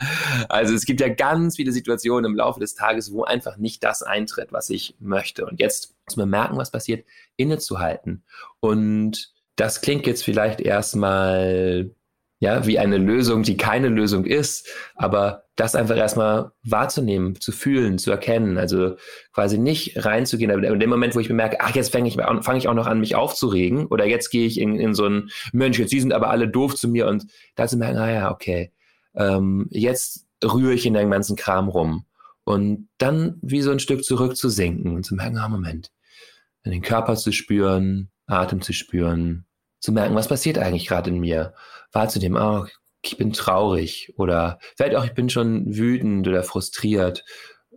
also 0.49 0.75
es 0.75 0.85
gibt 0.85 1.00
ja 1.00 1.09
ganz 1.09 1.57
viele 1.57 1.73
Situationen 1.73 2.31
im 2.31 2.37
Laufe 2.37 2.61
des 2.61 2.75
Tages, 2.75 3.12
wo 3.12 3.23
einfach 3.23 3.57
nicht 3.57 3.83
das 3.85 4.03
eintritt, 4.03 4.53
was 4.53 4.71
ich 4.71 4.97
möchte. 4.99 5.47
Und 5.47 5.61
jetzt 5.61 5.95
muss 6.07 6.17
man 6.17 6.29
merken, 6.29 6.57
was 6.57 6.71
passiert, 6.71 7.07
innezuhalten. 7.37 8.25
Und 8.61 9.33
das 9.57 9.81
klingt 9.81 10.07
jetzt 10.07 10.25
vielleicht 10.25 10.61
erstmal 10.61 11.91
ja, 12.40 12.66
wie 12.66 12.78
eine 12.78 12.97
Lösung, 12.97 13.42
die 13.42 13.59
keine 13.59 13.88
Lösung 13.88 14.25
ist, 14.25 14.66
aber 14.94 15.44
das 15.56 15.75
einfach 15.75 15.97
erstmal 15.97 16.52
wahrzunehmen, 16.62 17.38
zu 17.38 17.52
fühlen, 17.52 17.99
zu 17.99 18.11
erkennen, 18.11 18.56
also 18.56 18.97
quasi 19.35 19.59
nicht 19.59 20.04
reinzugehen, 20.06 20.50
aber 20.50 20.66
in 20.66 20.80
dem 20.80 20.88
Moment, 20.88 21.14
wo 21.14 21.20
ich 21.20 21.28
bemerke, 21.28 21.59
ach, 21.61 21.75
jetzt 21.75 21.92
fange 21.92 22.09
ich, 22.09 22.16
fang 22.16 22.56
ich 22.56 22.66
auch 22.66 22.75
noch 22.75 22.87
an, 22.87 22.99
mich 22.99 23.14
aufzuregen, 23.14 23.87
oder 23.87 24.06
jetzt 24.06 24.30
gehe 24.30 24.47
ich 24.47 24.59
in, 24.59 24.80
in 24.80 24.94
so 24.94 25.04
ein 25.04 25.28
Mensch, 25.52 25.78
jetzt 25.78 25.92
die 25.92 26.00
sind 26.00 26.14
aber 26.14 26.30
alle 26.30 26.49
doof 26.49 26.75
zu 26.75 26.88
mir 26.88 27.09
und 27.09 27.26
da 27.56 27.68
zu 27.68 27.76
merken, 27.76 27.99
ah 27.99 28.11
ja, 28.11 28.30
okay, 28.30 28.73
ähm, 29.14 29.66
jetzt 29.70 30.26
rühre 30.42 30.73
ich 30.73 30.87
in 30.87 30.94
den 30.94 31.11
ganzen 31.11 31.37
Kram 31.37 31.68
rum. 31.68 32.06
Und 32.44 32.88
dann 32.97 33.38
wie 33.42 33.61
so 33.61 33.70
ein 33.70 33.80
Stück 33.80 34.02
zurück 34.02 34.35
zu 34.35 34.49
sinken 34.49 34.97
und 34.97 35.04
zu 35.04 35.14
merken, 35.14 35.37
ah, 35.37 35.49
Moment, 35.50 35.90
den 36.64 36.80
Körper 36.80 37.16
zu 37.16 37.32
spüren, 37.32 38.11
Atem 38.26 38.62
zu 38.62 38.73
spüren, 38.73 39.44
zu 39.81 39.93
merken, 39.93 40.15
was 40.15 40.29
passiert 40.29 40.59
eigentlich 40.59 40.87
gerade 40.87 41.11
in 41.11 41.19
mir. 41.19 41.55
Wahrzunehmen, 41.93 42.41
oh, 42.41 42.67
ich 43.03 43.17
bin 43.17 43.33
traurig 43.33 44.13
oder 44.17 44.59
vielleicht 44.77 44.95
auch, 44.95 45.05
ich 45.05 45.15
bin 45.15 45.31
schon 45.31 45.75
wütend 45.75 46.29
oder 46.29 46.43
frustriert. 46.43 47.25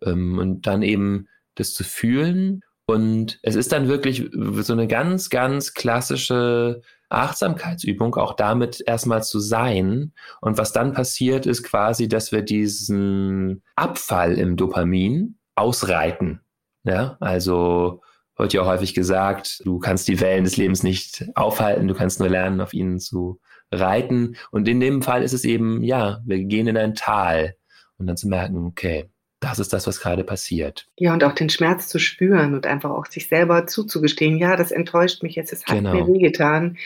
Ähm, 0.04 0.38
und 0.38 0.68
dann 0.68 0.82
eben 0.82 1.28
das 1.56 1.74
zu 1.74 1.84
fühlen. 1.84 2.62
Und 2.86 3.40
es 3.44 3.56
ist 3.56 3.72
dann 3.72 3.88
wirklich 3.88 4.30
so 4.34 4.74
eine 4.74 4.88
ganz, 4.88 5.30
ganz 5.30 5.74
klassische 5.74 6.82
Achtsamkeitsübung, 7.10 8.16
auch 8.16 8.34
damit 8.34 8.84
erstmal 8.86 9.24
zu 9.24 9.40
sein. 9.40 10.14
Und 10.42 10.58
was 10.58 10.74
dann 10.74 10.94
passiert, 10.94 11.46
ist 11.46 11.64
quasi, 11.64 12.08
dass 12.08 12.32
wir 12.32 12.42
diesen 12.42 13.64
Abfall 13.76 14.38
im 14.38 14.58
Dopamin 14.58 15.38
ausreiten. 15.56 16.42
Ja, 16.84 17.16
also 17.22 18.02
wird 18.38 18.54
ja 18.54 18.62
auch 18.62 18.68
häufig 18.68 18.94
gesagt, 18.94 19.62
du 19.66 19.80
kannst 19.80 20.08
die 20.08 20.20
Wellen 20.20 20.44
des 20.44 20.58
Lebens 20.58 20.84
nicht 20.84 21.26
aufhalten, 21.36 21.88
du 21.88 21.94
kannst 21.94 22.20
nur 22.20 22.30
lernen, 22.30 22.62
auf 22.62 22.74
ihnen 22.74 23.00
zu 23.00 23.40
reiten. 23.72 24.36
Und 24.52 24.68
in 24.68 24.80
dem 24.80 25.02
Fall 25.02 25.24
ist 25.24 25.34
es 25.34 25.46
eben, 25.46 25.84
ja, 25.84 26.22
wir 26.26 26.44
gehen 26.44 26.68
in 26.68 26.78
ein 26.78 26.96
Tal 26.96 27.56
und 27.98 28.08
dann 28.08 28.18
zu 28.18 28.28
merken, 28.28 28.66
okay, 28.66 29.10
das 29.40 29.60
ist 29.60 29.74
das, 29.74 29.86
was 29.88 30.00
gerade 30.00 30.24
passiert. 30.24 30.88
Ja, 30.98 31.14
und 31.14 31.24
auch 31.24 31.34
den 31.34 31.50
Schmerz 31.50 31.90
zu 31.90 32.00
spüren 32.00 32.54
und 32.54 32.66
einfach 32.66 32.92
auch 32.92 33.06
sich 33.08 33.28
selber 33.28 33.68
zuzugestehen, 33.68 34.38
ja, 34.38 34.56
das 34.56 34.72
enttäuscht 34.72 35.22
mich 35.22 35.36
jetzt, 35.36 35.52
es 35.52 35.66
hat 35.66 35.76
genau. 35.76 35.94
mir 35.94 36.08
wehgetan, 36.08 36.78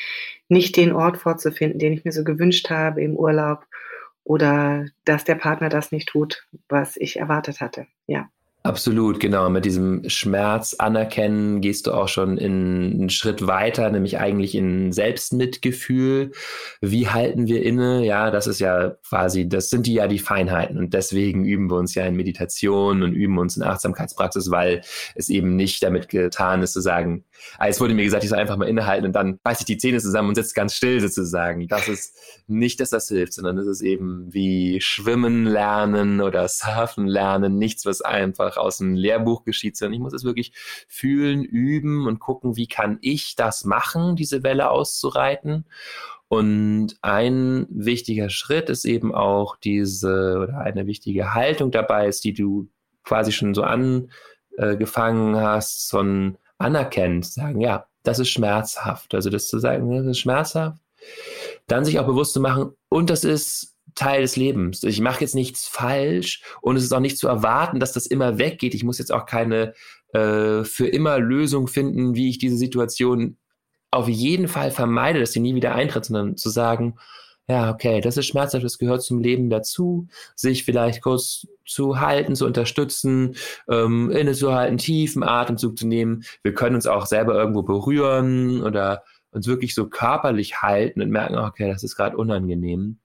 nicht 0.49 0.75
den 0.75 0.91
Ort 0.91 1.17
vorzufinden, 1.17 1.77
den 1.77 1.93
ich 1.93 2.03
mir 2.03 2.11
so 2.11 2.23
gewünscht 2.23 2.69
habe 2.69 3.03
im 3.03 3.15
Urlaub 3.15 3.65
oder 4.23 4.87
dass 5.05 5.23
der 5.23 5.35
Partner 5.35 5.69
das 5.69 5.91
nicht 5.91 6.09
tut, 6.09 6.47
was 6.67 6.97
ich 6.97 7.17
erwartet 7.17 7.61
hatte. 7.61 7.87
Ja. 8.07 8.29
Absolut, 8.67 9.21
genau. 9.21 9.49
Mit 9.49 9.63
diesem 9.63 10.09
Schmerz 10.09 10.75
anerkennen 10.77 11.61
gehst 11.61 11.87
du 11.87 11.93
auch 11.93 12.09
schon 12.09 12.37
in 12.37 12.95
einen 12.95 13.09
Schritt 13.09 13.47
weiter, 13.47 13.89
nämlich 13.89 14.19
eigentlich 14.19 14.55
in 14.55 14.91
Selbstmitgefühl. 14.91 16.33
Wie 16.81 17.07
halten 17.07 17.47
wir 17.47 17.63
inne? 17.63 18.05
Ja, 18.05 18.29
das 18.29 18.45
ist 18.45 18.59
ja 18.59 18.89
quasi, 19.07 19.47
das 19.47 19.69
sind 19.69 19.87
die 19.87 19.93
ja 19.93 20.09
die 20.09 20.19
Feinheiten. 20.19 20.77
Und 20.77 20.93
deswegen 20.93 21.45
üben 21.45 21.69
wir 21.69 21.77
uns 21.77 21.95
ja 21.95 22.05
in 22.05 22.17
Meditation 22.17 23.03
und 23.03 23.13
üben 23.13 23.37
uns 23.37 23.55
in 23.55 23.63
Achtsamkeitspraxis, 23.63 24.51
weil 24.51 24.81
es 25.15 25.29
eben 25.29 25.55
nicht 25.55 25.81
damit 25.81 26.09
getan 26.09 26.61
ist 26.61 26.73
zu 26.73 26.81
sagen, 26.81 27.23
ah, 27.59 27.69
es 27.69 27.79
wurde 27.79 27.93
mir 27.93 28.03
gesagt, 28.03 28.25
ich 28.25 28.29
soll 28.29 28.39
einfach 28.39 28.57
mal 28.57 28.67
innehalten 28.67 29.05
und 29.05 29.13
dann 29.13 29.39
beiße 29.43 29.61
ich 29.61 29.65
die 29.65 29.77
Zähne 29.77 29.99
zusammen 29.99 30.27
und 30.27 30.35
sitze 30.35 30.53
ganz 30.53 30.73
still 30.73 30.99
sozusagen. 30.99 31.69
Das 31.69 31.87
ist 31.87 32.17
nicht, 32.47 32.81
dass 32.81 32.89
das 32.89 33.07
hilft, 33.07 33.31
sondern 33.31 33.57
es 33.59 33.67
ist 33.67 33.81
eben 33.81 34.27
wie 34.33 34.81
Schwimmen 34.81 35.45
lernen 35.45 36.19
oder 36.19 36.49
Surfen 36.49 37.07
lernen. 37.07 37.57
Nichts, 37.57 37.85
was 37.85 38.01
einfach 38.01 38.56
aus 38.57 38.81
einem 38.81 38.95
Lehrbuch 38.95 39.43
geschieht, 39.43 39.77
sondern 39.77 39.93
ich 39.93 39.99
muss 39.99 40.13
es 40.13 40.23
wirklich 40.23 40.51
fühlen, 40.87 41.43
üben 41.43 42.07
und 42.07 42.19
gucken, 42.19 42.55
wie 42.55 42.67
kann 42.67 42.97
ich 43.01 43.35
das 43.35 43.63
machen, 43.63 44.15
diese 44.15 44.43
Welle 44.43 44.69
auszureiten. 44.69 45.65
Und 46.29 46.97
ein 47.01 47.67
wichtiger 47.69 48.29
Schritt 48.29 48.69
ist 48.69 48.83
eben 48.85 49.15
auch 49.15 49.55
diese 49.55 50.39
oder 50.43 50.59
eine 50.59 50.85
wichtige 50.85 51.33
Haltung 51.33 51.71
dabei 51.71 52.07
ist, 52.07 52.23
die 52.25 52.33
du 52.33 52.67
quasi 53.03 53.31
schon 53.31 53.53
so 53.53 53.63
angefangen 53.63 55.37
hast, 55.37 55.87
so 55.87 55.99
ein 55.99 56.37
anerkennt, 56.57 57.25
sagen, 57.25 57.61
ja, 57.61 57.85
das 58.03 58.19
ist 58.19 58.29
schmerzhaft. 58.29 59.13
Also 59.13 59.29
das 59.29 59.47
zu 59.47 59.59
sagen, 59.59 59.89
das 59.95 60.05
ist 60.05 60.19
schmerzhaft. 60.19 60.81
Dann 61.67 61.85
sich 61.85 61.99
auch 61.99 62.07
bewusst 62.07 62.33
zu 62.33 62.41
machen, 62.41 62.71
und 62.89 63.09
das 63.09 63.23
ist 63.23 63.76
Teil 63.97 64.21
des 64.21 64.35
Lebens. 64.35 64.83
Ich 64.83 65.01
mache 65.01 65.21
jetzt 65.21 65.35
nichts 65.35 65.67
falsch 65.67 66.41
und 66.61 66.77
es 66.77 66.83
ist 66.83 66.93
auch 66.93 66.99
nicht 66.99 67.17
zu 67.17 67.27
erwarten, 67.27 67.79
dass 67.79 67.91
das 67.91 68.05
immer 68.05 68.37
weggeht. 68.37 68.75
Ich 68.75 68.83
muss 68.83 68.99
jetzt 68.99 69.11
auch 69.11 69.25
keine 69.25 69.73
äh, 70.13 70.63
für 70.63 70.87
immer 70.87 71.19
Lösung 71.19 71.67
finden, 71.67 72.15
wie 72.15 72.29
ich 72.29 72.37
diese 72.37 72.57
Situation 72.57 73.37
auf 73.89 74.07
jeden 74.07 74.47
Fall 74.47 74.71
vermeide, 74.71 75.19
dass 75.19 75.31
sie 75.31 75.39
nie 75.39 75.55
wieder 75.55 75.73
eintritt, 75.73 76.05
sondern 76.05 76.37
zu 76.37 76.49
sagen, 76.49 76.95
ja, 77.49 77.71
okay, 77.71 78.01
das 78.01 78.17
ist 78.17 78.27
schmerzhaft, 78.27 78.65
das 78.65 78.77
gehört 78.77 79.01
zum 79.01 79.19
Leben 79.19 79.49
dazu, 79.49 80.07
sich 80.35 80.65
vielleicht 80.65 81.01
kurz 81.01 81.47
zu 81.65 81.99
halten, 81.99 82.35
zu 82.35 82.45
unterstützen, 82.45 83.35
ähm, 83.69 84.11
innezuhalten, 84.11 84.77
tiefen 84.77 85.23
Atemzug 85.23 85.77
zu 85.77 85.87
nehmen. 85.87 86.23
Wir 86.43 86.53
können 86.53 86.75
uns 86.75 86.87
auch 86.87 87.05
selber 87.05 87.35
irgendwo 87.35 87.63
berühren 87.63 88.61
oder 88.61 89.03
uns 89.31 89.47
wirklich 89.47 89.73
so 89.73 89.87
körperlich 89.87 90.61
halten 90.61 91.01
und 91.01 91.09
merken, 91.09 91.37
okay, 91.37 91.71
das 91.71 91.83
ist 91.83 91.95
gerade 91.95 92.17
unangenehm 92.17 92.99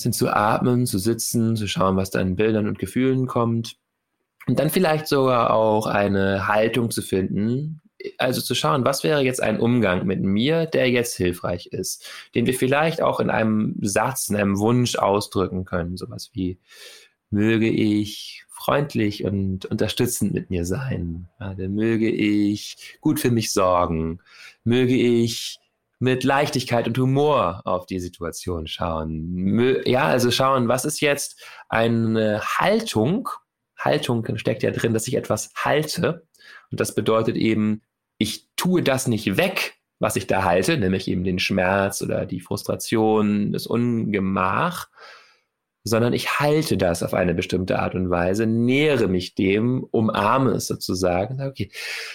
sind 0.00 0.14
zu 0.14 0.28
atmen, 0.28 0.86
zu 0.86 0.98
sitzen, 0.98 1.56
zu 1.56 1.66
schauen, 1.66 1.96
was 1.96 2.10
da 2.10 2.20
in 2.20 2.36
Bildern 2.36 2.66
und 2.66 2.78
Gefühlen 2.78 3.26
kommt. 3.26 3.76
Und 4.46 4.58
dann 4.58 4.70
vielleicht 4.70 5.06
sogar 5.06 5.52
auch 5.52 5.86
eine 5.86 6.48
Haltung 6.48 6.90
zu 6.90 7.02
finden, 7.02 7.80
also 8.18 8.40
zu 8.40 8.54
schauen, 8.54 8.84
was 8.84 9.04
wäre 9.04 9.20
jetzt 9.20 9.42
ein 9.42 9.60
Umgang 9.60 10.06
mit 10.06 10.22
mir, 10.22 10.66
der 10.66 10.90
jetzt 10.90 11.16
hilfreich 11.16 11.66
ist, 11.66 12.08
den 12.34 12.46
wir 12.46 12.54
vielleicht 12.54 13.02
auch 13.02 13.20
in 13.20 13.30
einem 13.30 13.76
Satz, 13.82 14.28
in 14.28 14.36
einem 14.36 14.58
Wunsch 14.58 14.96
ausdrücken 14.96 15.64
können, 15.64 15.96
sowas 15.96 16.30
wie 16.32 16.58
möge 17.30 17.68
ich 17.68 18.44
freundlich 18.48 19.24
und 19.24 19.66
unterstützend 19.66 20.34
mit 20.34 20.50
mir 20.50 20.64
sein, 20.64 21.28
ja, 21.38 21.54
möge 21.68 22.10
ich 22.10 22.98
gut 23.00 23.20
für 23.20 23.30
mich 23.30 23.52
sorgen, 23.52 24.20
möge 24.64 24.96
ich 24.96 25.58
mit 26.00 26.24
Leichtigkeit 26.24 26.88
und 26.88 26.98
Humor 26.98 27.60
auf 27.64 27.86
die 27.86 28.00
Situation 28.00 28.66
schauen. 28.66 29.82
Ja, 29.84 30.06
also 30.06 30.30
schauen, 30.30 30.66
was 30.66 30.84
ist 30.84 31.00
jetzt 31.00 31.40
eine 31.68 32.40
Haltung? 32.40 33.28
Haltung 33.78 34.26
steckt 34.36 34.62
ja 34.62 34.70
drin, 34.70 34.94
dass 34.94 35.06
ich 35.06 35.14
etwas 35.14 35.52
halte. 35.56 36.26
Und 36.70 36.80
das 36.80 36.94
bedeutet 36.94 37.36
eben, 37.36 37.82
ich 38.18 38.48
tue 38.56 38.82
das 38.82 39.06
nicht 39.06 39.36
weg, 39.36 39.74
was 39.98 40.16
ich 40.16 40.26
da 40.26 40.44
halte, 40.44 40.78
nämlich 40.78 41.06
eben 41.06 41.22
den 41.22 41.38
Schmerz 41.38 42.00
oder 42.00 42.24
die 42.24 42.40
Frustration, 42.40 43.52
das 43.52 43.66
Ungemach, 43.66 44.88
sondern 45.82 46.12
ich 46.12 46.38
halte 46.38 46.76
das 46.76 47.02
auf 47.02 47.14
eine 47.14 47.34
bestimmte 47.34 47.78
Art 47.78 47.94
und 47.94 48.10
Weise, 48.10 48.46
nähere 48.46 49.08
mich 49.08 49.34
dem, 49.34 49.84
umarme 49.90 50.52
es 50.52 50.66
sozusagen. 50.66 51.40
Okay, 51.40 51.70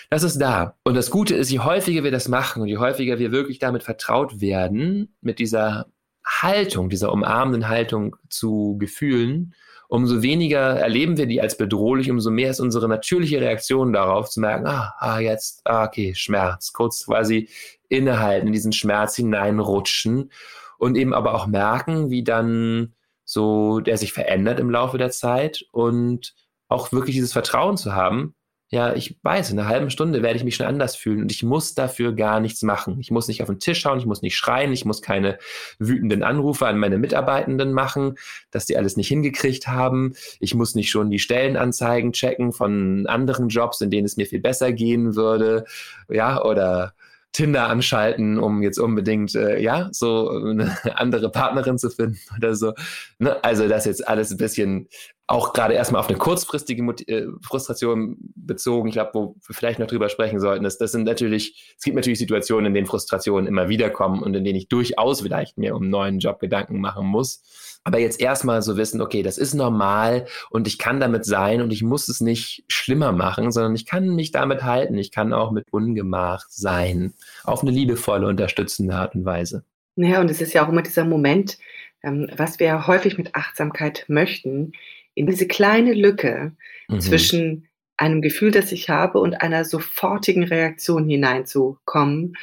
das 0.10 0.24
ist 0.24 0.38
da. 0.38 0.76
Und 0.84 0.96
das 0.96 1.10
Gute 1.10 1.36
ist, 1.36 1.52
je 1.52 1.60
häufiger 1.60 2.04
wir 2.04 2.12
das 2.12 2.28
machen 2.28 2.62
und 2.62 2.68
je 2.68 2.78
häufiger 2.78 3.18
wir 3.18 3.32
wirklich 3.32 3.60
damit 3.60 3.84
vertraut 3.84 4.40
werden, 4.40 5.16
mit 5.22 5.40
dieser 5.40 5.88
Haltung, 6.24 6.90
dieser 6.90 7.12
umarmenden 7.12 7.68
Haltung 7.68 8.16
zu 8.30 8.78
Gefühlen, 8.80 9.54
umso 9.88 10.22
weniger 10.22 10.80
erleben 10.80 11.18
wir 11.18 11.26
die 11.26 11.42
als 11.42 11.58
bedrohlich, 11.58 12.10
umso 12.10 12.32
mehr 12.32 12.52
ist 12.52 12.60
unsere 12.60 12.88
natürliche 12.88 13.42
Reaktion 13.42 13.94
darauf 13.94 14.30
zu 14.30 14.40
merken, 14.40 14.66
ah, 14.68 14.94
ah 15.00 15.20
jetzt, 15.20 15.62
ah, 15.66 15.86
okay, 15.86 16.14
Schmerz, 16.16 16.74
kurz 16.74 17.06
quasi 17.06 17.50
innehalten, 17.90 18.48
in 18.48 18.54
diesen 18.54 18.74
Schmerz 18.74 19.16
hineinrutschen 19.16 20.32
und 20.78 20.98
eben 20.98 21.14
aber 21.14 21.36
auch 21.36 21.48
merken, 21.48 22.10
wie 22.10 22.24
dann 22.24 22.94
so 23.26 23.80
der 23.80 23.98
sich 23.98 24.14
verändert 24.14 24.60
im 24.60 24.70
Laufe 24.70 24.98
der 24.98 25.12
Zeit 25.12 25.66
und 25.72 26.34
auch 26.68 26.92
wirklich 26.92 27.16
dieses 27.16 27.34
Vertrauen 27.34 27.78
zu 27.78 27.94
haben, 27.94 28.36
ja, 28.70 28.94
ich 28.96 29.20
weiß, 29.22 29.52
in 29.52 29.60
einer 29.60 29.70
halben 29.70 29.92
Stunde 29.92 30.24
werde 30.24 30.38
ich 30.38 30.44
mich 30.44 30.56
schon 30.56 30.66
anders 30.66 30.96
fühlen 30.96 31.22
und 31.22 31.32
ich 31.32 31.44
muss 31.44 31.76
dafür 31.76 32.14
gar 32.14 32.40
nichts 32.40 32.64
machen. 32.64 33.00
Ich 33.00 33.12
muss 33.12 33.28
nicht 33.28 33.44
auf 33.44 33.48
den 33.48 33.60
Tisch 33.60 33.80
schauen, 33.80 34.00
ich 34.00 34.08
muss 34.08 34.24
nicht 34.24 34.36
schreien, 34.36 34.74
ich 34.74 34.86
muss 34.86 35.04
keine 35.04 35.38
wütenden 35.78 36.24
Anrufe 36.24 36.66
an 36.66 36.80
meine 36.80 36.98
Mitarbeitenden 36.98 37.74
machen, 37.74 38.16
dass 38.50 38.66
die 38.66 38.76
alles 38.76 38.98
nicht 38.98 39.08
hingekriegt 39.08 39.68
haben. 39.68 40.16
Ich 40.40 40.56
muss 40.56 40.74
nicht 40.74 40.90
schon 40.90 41.12
die 41.12 41.20
Stellenanzeigen 41.20 42.12
checken 42.12 42.54
von 42.54 43.06
anderen 43.06 43.50
Jobs, 43.50 43.82
in 43.82 43.92
denen 43.92 44.06
es 44.06 44.18
mir 44.18 44.26
viel 44.26 44.42
besser 44.42 44.74
gehen 44.74 45.16
würde, 45.16 45.66
ja, 46.10 46.44
oder 46.44 46.96
Tinder 47.36 47.68
anschalten, 47.68 48.40
um 48.40 48.64
jetzt 48.64 48.80
unbedingt, 48.80 49.36
äh, 49.36 49.60
ja, 49.60 49.90
so 49.92 50.30
eine 50.50 50.74
andere 50.96 51.30
Partnerin 51.30 51.78
zu 51.78 51.90
finden 51.90 52.18
oder 52.38 52.56
so. 52.56 52.74
Ne? 53.20 53.44
Also 53.44 53.68
das 53.68 53.84
jetzt 53.86 54.08
alles 54.08 54.32
ein 54.32 54.38
bisschen 54.38 54.88
auch 55.28 55.54
gerade 55.54 55.74
erstmal 55.74 56.02
auf 56.02 56.08
eine 56.08 56.18
kurzfristige 56.18 56.84
Mut 56.84 57.08
äh, 57.08 57.26
Frustration 57.42 58.18
bezogen, 58.36 58.90
ich 58.90 58.94
glaube, 58.94 59.12
wo 59.14 59.36
wir 59.48 59.56
vielleicht 59.56 59.80
noch 59.80 59.88
drüber 59.88 60.10
sprechen 60.10 60.40
sollten, 60.40 60.66
ist, 60.66 60.78
das 60.78 60.92
sind 60.92 61.04
natürlich, 61.04 61.74
es 61.78 61.84
gibt 61.84 61.96
natürlich 61.96 62.20
Situationen, 62.20 62.68
in 62.68 62.74
denen 62.76 62.86
Frustrationen 62.86 63.48
immer 63.48 63.68
wieder 63.68 63.90
kommen 63.90 64.22
und 64.22 64.36
in 64.36 64.44
denen 64.44 64.58
ich 64.58 64.68
durchaus 64.68 65.22
vielleicht 65.22 65.58
mir 65.58 65.76
um 65.76 65.84
einen 65.84 65.92
neuen 65.92 66.20
Job 66.20 66.40
Gedanken 66.40 66.80
machen 66.80 67.08
muss. 67.08 67.42
Aber 67.84 68.00
jetzt 68.00 68.20
erstmal 68.20 68.62
so 68.62 68.78
wissen, 68.78 69.02
okay, 69.02 69.24
das 69.24 69.38
ist 69.38 69.54
normal 69.54 70.26
und 70.50 70.68
ich 70.68 70.78
kann 70.78 71.00
damit 71.00 71.26
sein 71.26 71.62
und 71.62 71.72
ich 71.72 71.84
muss 71.84 72.08
es 72.08 72.22
nicht 72.22 72.64
schlimmer 72.68 73.12
machen, 73.12 73.52
sondern 73.52 73.76
ich 73.76 73.86
kann 73.86 74.16
mich 74.16 74.32
damit 74.32 74.64
halten. 74.64 74.98
Ich 74.98 75.12
kann 75.12 75.34
auch 75.34 75.52
mit 75.52 75.66
Ungemach 75.72 76.46
sein. 76.50 77.14
Auf 77.44 77.62
eine 77.62 77.72
liebevolle, 77.72 78.28
unterstützende 78.28 78.96
Art 78.96 79.14
und 79.14 79.26
Weise. 79.26 79.64
Ja, 79.96 80.20
und 80.20 80.30
es 80.30 80.42
ist 80.42 80.54
ja 80.54 80.66
auch 80.66 80.70
immer 80.70 80.82
dieser 80.82 81.06
Moment, 81.06 81.58
ähm, 82.04 82.28
was 82.36 82.60
wir 82.60 82.88
häufig 82.88 83.18
mit 83.18 83.36
Achtsamkeit 83.36 84.06
möchten, 84.08 84.74
in 85.16 85.26
diese 85.26 85.48
kleine 85.48 85.94
Lücke 85.94 86.56
mhm. 86.88 87.00
zwischen 87.00 87.68
einem 87.98 88.22
Gefühl, 88.22 88.52
das 88.52 88.72
ich 88.72 88.90
habe 88.90 89.20
und 89.20 89.42
einer 89.42 89.66
sofortigen 89.66 90.44
Reaktion 90.44 91.08
hineinzukommen 91.08 92.38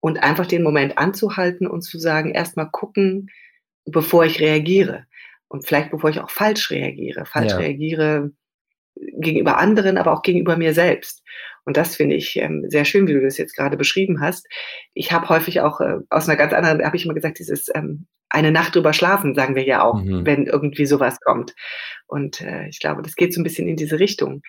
und 0.00 0.22
einfach 0.22 0.46
den 0.46 0.62
Moment 0.62 0.98
anzuhalten 0.98 1.66
und 1.66 1.82
zu 1.82 1.98
sagen, 1.98 2.30
erstmal 2.30 2.70
gucken, 2.70 3.30
bevor 3.86 4.24
ich 4.24 4.40
reagiere. 4.40 5.06
Und 5.48 5.66
vielleicht 5.66 5.90
bevor 5.90 6.10
ich 6.10 6.20
auch 6.20 6.30
falsch 6.30 6.70
reagiere. 6.70 7.24
Falsch 7.24 7.52
ja. 7.52 7.58
reagiere 7.58 8.30
gegenüber 8.96 9.58
anderen, 9.58 9.96
aber 9.96 10.12
auch 10.12 10.22
gegenüber 10.22 10.56
mir 10.56 10.74
selbst. 10.74 11.22
Und 11.68 11.76
das 11.76 11.94
finde 11.96 12.16
ich 12.16 12.36
ähm, 12.36 12.64
sehr 12.68 12.86
schön, 12.86 13.06
wie 13.06 13.12
du 13.12 13.20
das 13.20 13.36
jetzt 13.36 13.54
gerade 13.54 13.76
beschrieben 13.76 14.22
hast. 14.22 14.48
Ich 14.94 15.12
habe 15.12 15.28
häufig 15.28 15.60
auch 15.60 15.82
äh, 15.82 15.98
aus 16.08 16.26
einer 16.26 16.38
ganz 16.38 16.54
anderen, 16.54 16.82
habe 16.82 16.96
ich 16.96 17.04
immer 17.04 17.12
gesagt, 17.12 17.38
dieses 17.38 17.66
ähm, 17.74 18.06
eine 18.30 18.52
Nacht 18.52 18.74
drüber 18.74 18.94
schlafen, 18.94 19.34
sagen 19.34 19.54
wir 19.54 19.66
ja 19.66 19.82
auch, 19.82 20.02
mhm. 20.02 20.24
wenn 20.24 20.46
irgendwie 20.46 20.86
sowas 20.86 21.20
kommt. 21.20 21.54
Und 22.06 22.40
äh, 22.40 22.66
ich 22.68 22.80
glaube, 22.80 23.02
das 23.02 23.16
geht 23.16 23.34
so 23.34 23.42
ein 23.42 23.44
bisschen 23.44 23.68
in 23.68 23.76
diese 23.76 24.00
Richtung. 24.00 24.40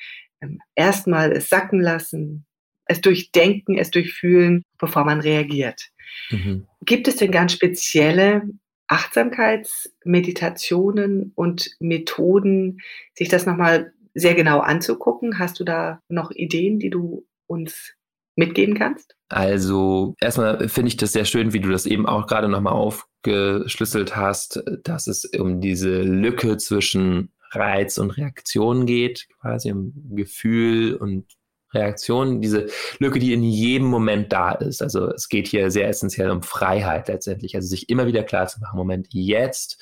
Ähm, 0.42 0.62
Erstmal 0.76 1.34
es 1.34 1.50
sacken 1.50 1.82
lassen, 1.82 2.46
es 2.86 3.02
durchdenken, 3.02 3.78
es 3.78 3.92
durchfühlen, 3.92 4.64
bevor 4.78 5.04
man 5.04 5.20
reagiert. 5.20 5.90
Mhm. 6.30 6.68
Gibt 6.86 7.10
es 7.10 7.18
denn 7.18 7.32
ganz 7.32 7.52
spezielle 7.52 8.44
Achtsamkeitsmeditationen 8.88 11.34
und 11.36 11.70
Methoden, 11.82 12.78
sich 13.14 13.28
das 13.28 13.46
nochmal 13.46 13.92
sehr 14.13 14.36
genau 14.36 14.60
anzugucken. 14.60 15.39
Hast 15.39 15.60
du 15.60 15.63
da 15.63 16.02
noch 16.10 16.32
Ideen, 16.32 16.80
die 16.80 16.89
du 16.89 17.26
uns 17.48 17.93
mitgeben 18.36 18.76
kannst? 18.76 19.15
Also 19.28 20.15
erstmal 20.19 20.69
finde 20.69 20.89
ich 20.89 20.98
das 20.98 21.12
sehr 21.12 21.26
schön, 21.26 21.54
wie 21.54 21.60
du 21.60 21.69
das 21.69 21.86
eben 21.86 22.08
auch 22.08 22.26
gerade 22.28 22.48
nochmal 22.50 22.74
aufgeschlüsselt 22.74 24.15
hast, 24.15 24.63
dass 24.84 25.08
es 25.08 25.26
um 25.26 25.62
diese 25.62 26.02
Lücke 26.02 26.58
zwischen 26.58 27.32
Reiz 27.52 27.98
und 27.98 28.12
Reaktion 28.12 28.86
geht, 28.86 29.28
quasi 29.41 29.72
um 29.72 29.93
Gefühl 30.15 30.95
und 30.95 31.26
Reaktion, 31.74 32.41
diese 32.41 32.67
Lücke, 32.98 33.19
die 33.19 33.34
in 33.34 33.43
jedem 33.43 33.88
Moment 33.88 34.32
da 34.32 34.54
ist. 34.54 34.82
Also 34.82 35.12
es 35.12 35.30
geht 35.30 35.48
hier 35.48 35.69
sehr 35.69 35.88
essentiell 35.88 36.32
um 36.32 36.41
Freiheit 36.41 37.08
letztendlich. 37.08 37.56
Also 37.56 37.67
sich 37.67 37.89
immer 37.89 38.08
wieder 38.08 38.24
klar 38.24 38.48
zu 38.48 38.60
machen, 38.60 38.78
Moment, 38.78 39.08
jetzt 39.12 39.80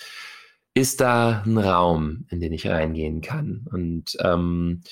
ist 0.78 1.02
da 1.02 1.42
ein 1.44 1.58
Raum, 1.58 2.28
in 2.30 2.40
den 2.40 2.54
ich 2.54 2.68
reingehen 2.68 3.22
kann. 3.22 3.66
Und 3.72 4.16
ähm, 4.20 4.84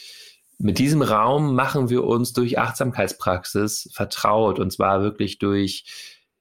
mit 0.58 0.80
diesem 0.80 1.04
Raum 1.04 1.54
machen 1.54 1.89
wir 1.89 2.06
uns 2.06 2.34
durch 2.34 2.58
Achtsamkeitspraxis 2.58 3.91
vertraut. 3.93 4.58
Und 4.58 4.71
zwar 4.71 5.04
wirklich 5.04 5.38
durch 5.38 5.86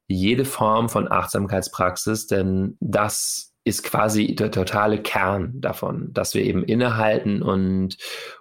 jede 0.06 0.46
Form 0.46 0.88
von 0.88 1.12
Achtsamkeitspraxis, 1.12 2.26
denn 2.26 2.78
das 2.80 3.52
ist 3.64 3.82
quasi 3.82 4.34
der 4.34 4.50
totale 4.50 5.02
Kern 5.02 5.60
davon, 5.60 6.10
dass 6.14 6.32
wir 6.34 6.42
eben 6.42 6.64
innehalten 6.64 7.42
und 7.42 7.98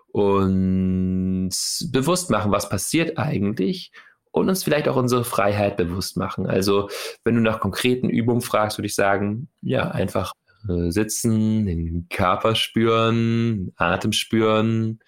uns 0.07 1.89
bewusst 1.91 2.29
machen, 2.29 2.51
was 2.51 2.69
passiert 2.69 3.17
eigentlich 3.17 3.91
und 4.31 4.47
uns 4.47 4.63
vielleicht 4.63 4.87
auch 4.87 4.95
unsere 4.95 5.25
Freiheit 5.25 5.75
bewusst 5.75 6.15
machen. 6.15 6.47
Also 6.47 6.89
wenn 7.25 7.35
du 7.35 7.41
nach 7.41 7.59
konkreten 7.59 8.09
Übungen 8.09 8.41
fragst, 8.41 8.77
würde 8.77 8.87
ich 8.87 8.95
sagen, 8.95 9.49
ja, 9.61 9.89
einfach 9.89 10.33
äh, 10.69 10.91
sitzen, 10.91 11.65
den 11.65 12.07
Körper 12.09 12.55
spüren, 12.55 13.71
Atem 13.75 14.11
spüren. 14.11 14.99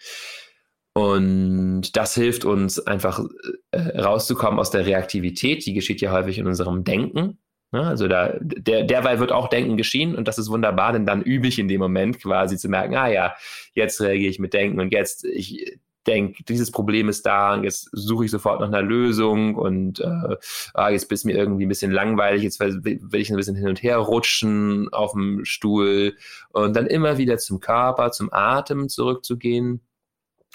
Und 0.94 1.98
das 1.98 2.16
hilft 2.16 2.46
uns 2.46 2.80
einfach 2.80 3.22
äh, 3.72 4.00
rauszukommen 4.00 4.60
aus 4.60 4.72
der 4.72 4.86
Reaktivität. 4.86 5.66
Die 5.66 5.74
geschieht 5.74 6.02
ja 6.02 6.12
häufig 6.12 6.38
in 6.38 6.48
unserem 6.48 6.84
Denken. 6.84 7.40
Ne? 7.72 7.86
Also 7.86 8.08
da, 8.08 8.34
der, 8.40 8.84
derweil 8.84 9.20
wird 9.20 9.34
auch 9.34 9.50
Denken 9.50 9.76
geschehen 9.76 10.16
und 10.16 10.28
das 10.28 10.38
ist 10.38 10.50
wunderbar, 10.50 10.94
denn 10.94 11.06
dann 11.06 11.22
übe 11.22 11.48
ich 11.48 11.60
in 11.60 11.68
dem 11.68 11.82
Moment 11.82 12.22
quasi 12.22 12.58
zu 12.58 12.70
merken, 12.70 12.96
ah 12.96 13.10
ja, 13.10 13.36
jetzt 13.74 14.00
reagiere 14.00 14.30
ich 14.30 14.40
mit 14.40 14.54
Denken 14.54 14.80
und 14.80 14.94
jetzt, 14.94 15.26
ich 15.26 15.78
denke, 16.06 16.44
dieses 16.44 16.72
Problem 16.72 17.10
ist 17.10 17.26
da 17.26 17.54
und 17.54 17.64
jetzt 17.64 17.90
suche 17.92 18.26
ich 18.26 18.32
sofort 18.32 18.60
nach 18.60 18.68
einer 18.68 18.82
Lösung 18.82 19.56
und 19.56 20.00
äh, 20.00 20.36
ah, 20.74 20.90
jetzt 20.90 21.10
bist 21.10 21.26
mir 21.26 21.36
irgendwie 21.36 21.66
ein 21.66 21.70
bisschen 21.70 21.92
langweilig, 21.92 22.44
jetzt 22.44 22.60
will, 22.60 23.00
ich 23.14 23.30
ein 23.30 23.36
bisschen 23.36 23.56
hin 23.56 23.68
und 23.68 23.84
her 23.84 23.98
rutschen 23.98 24.90
auf 24.92 25.14
dem 25.14 25.46
Stuhl 25.46 26.16
und 26.52 26.76
dann 26.76 26.88
immer 26.88 27.18
wieder 27.18 27.38
zum 27.38 27.60
Körper, 27.60 28.12
zum 28.12 28.32
Atem 28.32 28.90
zurückzugehen 28.90 29.82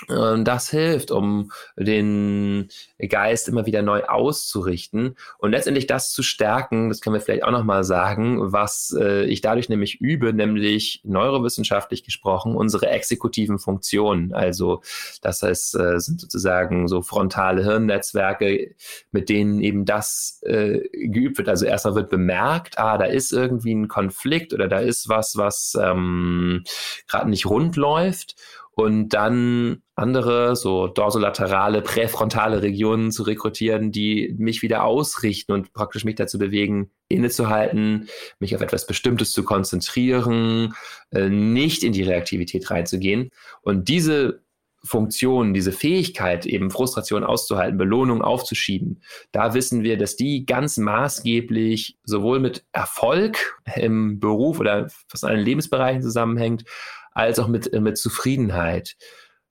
das 0.09 0.71
hilft, 0.71 1.11
um 1.11 1.53
den 1.77 2.69
Geist 3.09 3.49
immer 3.49 3.67
wieder 3.67 3.83
neu 3.83 4.05
auszurichten 4.05 5.17
und 5.39 5.51
letztendlich 5.51 5.87
das 5.87 6.11
zu 6.13 6.23
stärken, 6.23 6.89
das 6.89 7.01
können 7.01 7.15
wir 7.15 7.21
vielleicht 7.21 7.45
auch 7.45 7.51
nochmal 7.51 7.85
sagen, 7.85 8.53
was 8.53 8.97
äh, 8.99 9.25
ich 9.25 9.41
dadurch 9.41 9.69
nämlich 9.69 10.01
übe, 10.01 10.33
nämlich 10.33 11.01
neurowissenschaftlich 11.05 12.03
gesprochen, 12.05 12.57
unsere 12.57 12.89
exekutiven 12.89 13.59
Funktionen. 13.59 14.33
Also 14.33 14.83
das 15.23 15.43
heißt, 15.43 15.75
äh, 15.77 15.99
sind 16.01 16.21
sozusagen 16.21 16.89
so 16.89 17.03
frontale 17.03 17.63
Hirnnetzwerke, 17.63 18.75
mit 19.13 19.29
denen 19.29 19.61
eben 19.61 19.85
das 19.85 20.41
äh, 20.45 20.81
geübt 20.93 21.39
wird. 21.39 21.49
Also 21.49 21.67
erstmal 21.67 21.95
wird 21.95 22.11
bemerkt, 22.11 22.79
ah, 22.79 22.99
da 22.99 23.05
ist 23.05 23.33
irgendwie 23.33 23.75
ein 23.75 23.89
Konflikt 23.89 24.53
oder 24.53 24.69
da 24.69 24.79
ist 24.79 25.09
was, 25.09 25.37
was 25.37 25.77
ähm, 25.81 26.65
gerade 27.07 27.29
nicht 27.29 27.47
rund 27.47 27.77
läuft 27.77 28.37
und 28.72 29.11
dann 29.11 29.83
andere, 29.94 30.56
so 30.56 30.87
dorsolaterale, 30.87 31.83
präfrontale 31.83 32.62
Regionen 32.62 33.11
zu 33.11 33.24
rekrutieren, 33.24 33.92
die 33.92 34.35
mich 34.38 34.62
wieder 34.62 34.85
ausrichten 34.85 35.52
und 35.52 35.72
praktisch 35.72 36.04
mich 36.04 36.14
dazu 36.14 36.38
bewegen, 36.38 36.90
innezuhalten, 37.09 38.09
mich 38.38 38.54
auf 38.54 38.62
etwas 38.62 38.87
Bestimmtes 38.87 39.33
zu 39.33 39.44
konzentrieren, 39.44 40.74
äh, 41.11 41.28
nicht 41.28 41.83
in 41.83 41.92
die 41.92 42.02
Reaktivität 42.02 42.70
reinzugehen. 42.70 43.30
Und 43.62 43.88
diese 43.88 44.42
Funktion, 44.83 45.52
diese 45.52 45.72
Fähigkeit, 45.72 46.46
eben 46.46 46.70
Frustration 46.70 47.22
auszuhalten, 47.22 47.76
Belohnung 47.76 48.22
aufzuschieben, 48.22 49.02
da 49.33 49.52
wissen 49.52 49.83
wir, 49.83 49.98
dass 49.98 50.16
die 50.16 50.46
ganz 50.46 50.78
maßgeblich 50.78 51.98
sowohl 52.04 52.40
mit 52.40 52.64
Erfolg 52.72 53.61
im 53.76 54.20
Beruf 54.20 54.59
oder 54.59 54.88
fast 55.09 55.24
allen 55.24 55.44
Lebensbereichen 55.44 56.00
zusammenhängt, 56.00 56.64
als 57.20 57.38
auch 57.38 57.48
mit, 57.48 57.72
mit 57.72 57.98
Zufriedenheit. 57.98 58.96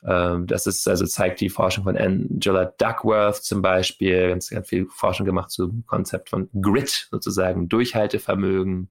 Ähm, 0.04 0.48
das 0.48 0.66
ist, 0.68 0.88
also 0.88 1.06
zeigt 1.06 1.42
die 1.42 1.50
Forschung 1.50 1.84
von 1.84 1.98
Angela 1.98 2.66
Duckworth 2.66 3.44
zum 3.44 3.62
Beispiel, 3.62 4.30
ganz, 4.30 4.50
ganz 4.50 4.68
viel 4.70 4.88
Forschung 4.88 5.26
gemacht 5.26 5.52
zum 5.52 5.86
Konzept 5.86 6.30
von 6.30 6.50
Grit, 6.62 7.08
sozusagen 7.12 7.68
Durchhaltevermögen, 7.68 8.90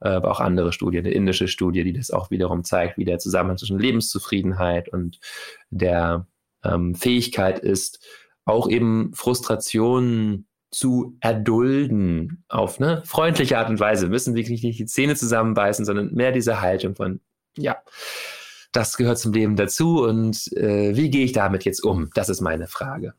äh, 0.00 0.08
aber 0.08 0.30
auch 0.30 0.40
andere 0.40 0.72
Studien, 0.72 1.04
eine 1.04 1.14
indische 1.14 1.48
Studie, 1.48 1.84
die 1.84 1.92
das 1.92 2.10
auch 2.10 2.30
wiederum 2.30 2.64
zeigt, 2.64 2.98
wie 2.98 3.04
der 3.04 3.18
Zusammenhang 3.18 3.58
zwischen 3.58 3.78
Lebenszufriedenheit 3.78 4.88
und 4.88 5.18
der 5.70 6.26
ähm, 6.64 6.94
Fähigkeit 6.94 7.58
ist, 7.58 8.04
auch 8.44 8.68
eben 8.68 9.12
Frustrationen 9.14 10.46
zu 10.70 11.16
erdulden 11.20 12.44
auf 12.48 12.80
eine 12.80 13.02
freundliche 13.04 13.58
Art 13.58 13.70
und 13.70 13.78
Weise. 13.80 14.08
Müssen 14.08 14.34
wirklich 14.34 14.62
nicht 14.62 14.78
die 14.78 14.86
Zähne 14.86 15.14
zusammenbeißen, 15.14 15.84
sondern 15.84 16.12
mehr 16.14 16.32
diese 16.32 16.60
Haltung 16.60 16.96
von, 16.96 17.20
ja, 17.56 17.82
das 18.72 18.96
gehört 18.96 19.18
zum 19.18 19.32
Leben 19.32 19.56
dazu 19.56 20.04
und 20.04 20.52
äh, 20.56 20.96
wie 20.96 21.10
gehe 21.10 21.24
ich 21.24 21.32
damit 21.32 21.64
jetzt 21.64 21.82
um? 21.84 22.10
Das 22.14 22.28
ist 22.28 22.40
meine 22.40 22.66
Frage. 22.66 23.14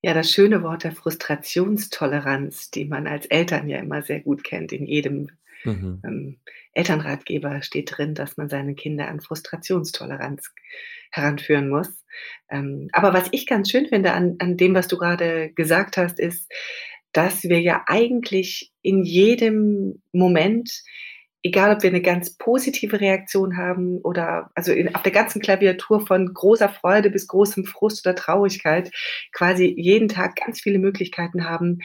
Ja, 0.00 0.14
das 0.14 0.30
schöne 0.30 0.62
Wort 0.62 0.84
der 0.84 0.92
Frustrationstoleranz, 0.92 2.70
die 2.70 2.84
man 2.86 3.06
als 3.06 3.26
Eltern 3.26 3.68
ja 3.68 3.78
immer 3.78 4.02
sehr 4.02 4.20
gut 4.20 4.42
kennt. 4.42 4.72
In 4.72 4.86
jedem 4.86 5.28
mhm. 5.64 6.02
ähm, 6.04 6.38
Elternratgeber 6.72 7.62
steht 7.62 7.96
drin, 7.96 8.14
dass 8.14 8.36
man 8.36 8.48
seine 8.48 8.74
Kinder 8.74 9.08
an 9.08 9.20
Frustrationstoleranz 9.20 10.52
heranführen 11.10 11.68
muss. 11.68 11.88
Ähm, 12.50 12.88
aber 12.92 13.12
was 13.12 13.28
ich 13.30 13.46
ganz 13.46 13.70
schön 13.70 13.86
finde 13.86 14.12
an, 14.12 14.36
an 14.38 14.56
dem, 14.56 14.74
was 14.74 14.88
du 14.88 14.98
gerade 14.98 15.52
gesagt 15.52 15.96
hast, 15.96 16.18
ist, 16.18 16.50
dass 17.12 17.44
wir 17.44 17.60
ja 17.60 17.84
eigentlich 17.86 18.72
in 18.82 19.04
jedem 19.04 20.02
Moment 20.12 20.82
egal 21.42 21.74
ob 21.74 21.82
wir 21.82 21.90
eine 21.90 22.02
ganz 22.02 22.36
positive 22.36 23.00
Reaktion 23.00 23.56
haben 23.56 23.98
oder 23.98 24.50
also 24.54 24.72
in, 24.72 24.94
auf 24.94 25.02
der 25.02 25.12
ganzen 25.12 25.42
Klaviatur 25.42 26.06
von 26.06 26.32
großer 26.32 26.68
Freude 26.68 27.10
bis 27.10 27.26
großem 27.26 27.64
Frust 27.64 28.06
oder 28.06 28.14
Traurigkeit 28.14 28.90
quasi 29.32 29.74
jeden 29.76 30.08
Tag 30.08 30.36
ganz 30.36 30.60
viele 30.60 30.78
Möglichkeiten 30.78 31.44
haben, 31.44 31.78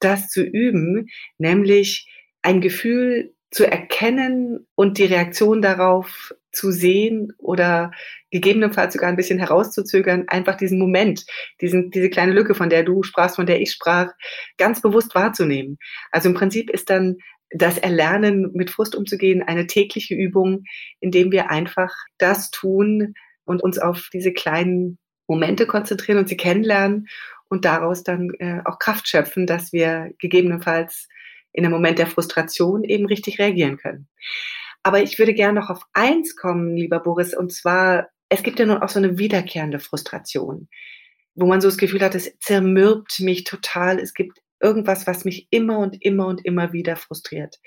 das 0.00 0.28
zu 0.28 0.42
üben, 0.42 1.08
nämlich 1.38 2.08
ein 2.42 2.60
Gefühl 2.60 3.34
zu 3.50 3.70
erkennen 3.70 4.66
und 4.74 4.98
die 4.98 5.04
Reaktion 5.04 5.62
darauf 5.62 6.34
zu 6.50 6.72
sehen 6.72 7.32
oder 7.38 7.92
gegebenenfalls 8.32 8.92
sogar 8.94 9.08
ein 9.08 9.16
bisschen 9.16 9.38
herauszuzögern, 9.38 10.24
einfach 10.26 10.56
diesen 10.56 10.80
Moment, 10.80 11.24
diesen, 11.60 11.92
diese 11.92 12.10
kleine 12.10 12.32
Lücke, 12.32 12.56
von 12.56 12.68
der 12.68 12.82
du 12.82 13.04
sprachst, 13.04 13.36
von 13.36 13.46
der 13.46 13.60
ich 13.60 13.70
sprach, 13.70 14.12
ganz 14.58 14.82
bewusst 14.82 15.14
wahrzunehmen. 15.14 15.78
Also 16.10 16.28
im 16.28 16.34
Prinzip 16.34 16.68
ist 16.68 16.90
dann 16.90 17.18
das 17.54 17.78
Erlernen, 17.78 18.50
mit 18.52 18.70
Frust 18.70 18.96
umzugehen, 18.96 19.42
eine 19.42 19.66
tägliche 19.66 20.14
Übung, 20.14 20.64
indem 21.00 21.30
wir 21.30 21.50
einfach 21.50 21.92
das 22.18 22.50
tun 22.50 23.14
und 23.44 23.62
uns 23.62 23.78
auf 23.78 24.08
diese 24.12 24.32
kleinen 24.32 24.98
Momente 25.28 25.66
konzentrieren 25.66 26.18
und 26.18 26.28
sie 26.28 26.36
kennenlernen 26.36 27.06
und 27.48 27.64
daraus 27.64 28.02
dann 28.02 28.30
äh, 28.40 28.60
auch 28.64 28.78
Kraft 28.78 29.08
schöpfen, 29.08 29.46
dass 29.46 29.72
wir 29.72 30.10
gegebenenfalls 30.18 31.08
in 31.52 31.64
einem 31.64 31.72
Moment 31.72 31.98
der 31.98 32.08
Frustration 32.08 32.82
eben 32.82 33.06
richtig 33.06 33.38
reagieren 33.38 33.76
können. 33.76 34.08
Aber 34.82 35.02
ich 35.02 35.18
würde 35.18 35.32
gerne 35.32 35.60
noch 35.60 35.70
auf 35.70 35.82
eins 35.92 36.36
kommen, 36.36 36.76
lieber 36.76 37.00
Boris, 37.00 37.34
und 37.34 37.52
zwar, 37.52 38.08
es 38.28 38.42
gibt 38.42 38.58
ja 38.58 38.66
nun 38.66 38.82
auch 38.82 38.88
so 38.88 38.98
eine 38.98 39.16
wiederkehrende 39.18 39.78
Frustration, 39.78 40.68
wo 41.36 41.46
man 41.46 41.60
so 41.60 41.68
das 41.68 41.78
Gefühl 41.78 42.02
hat, 42.02 42.14
es 42.14 42.36
zermürbt 42.40 43.20
mich 43.20 43.44
total. 43.44 43.98
Es 43.98 44.12
gibt 44.12 44.40
irgendwas, 44.60 45.06
was 45.06 45.24
mich 45.24 45.48
immer 45.50 45.78
und 45.78 46.00
immer 46.02 46.26
und 46.26 46.44
immer 46.44 46.72
wieder 46.72 46.96
frustriert. 46.96 47.58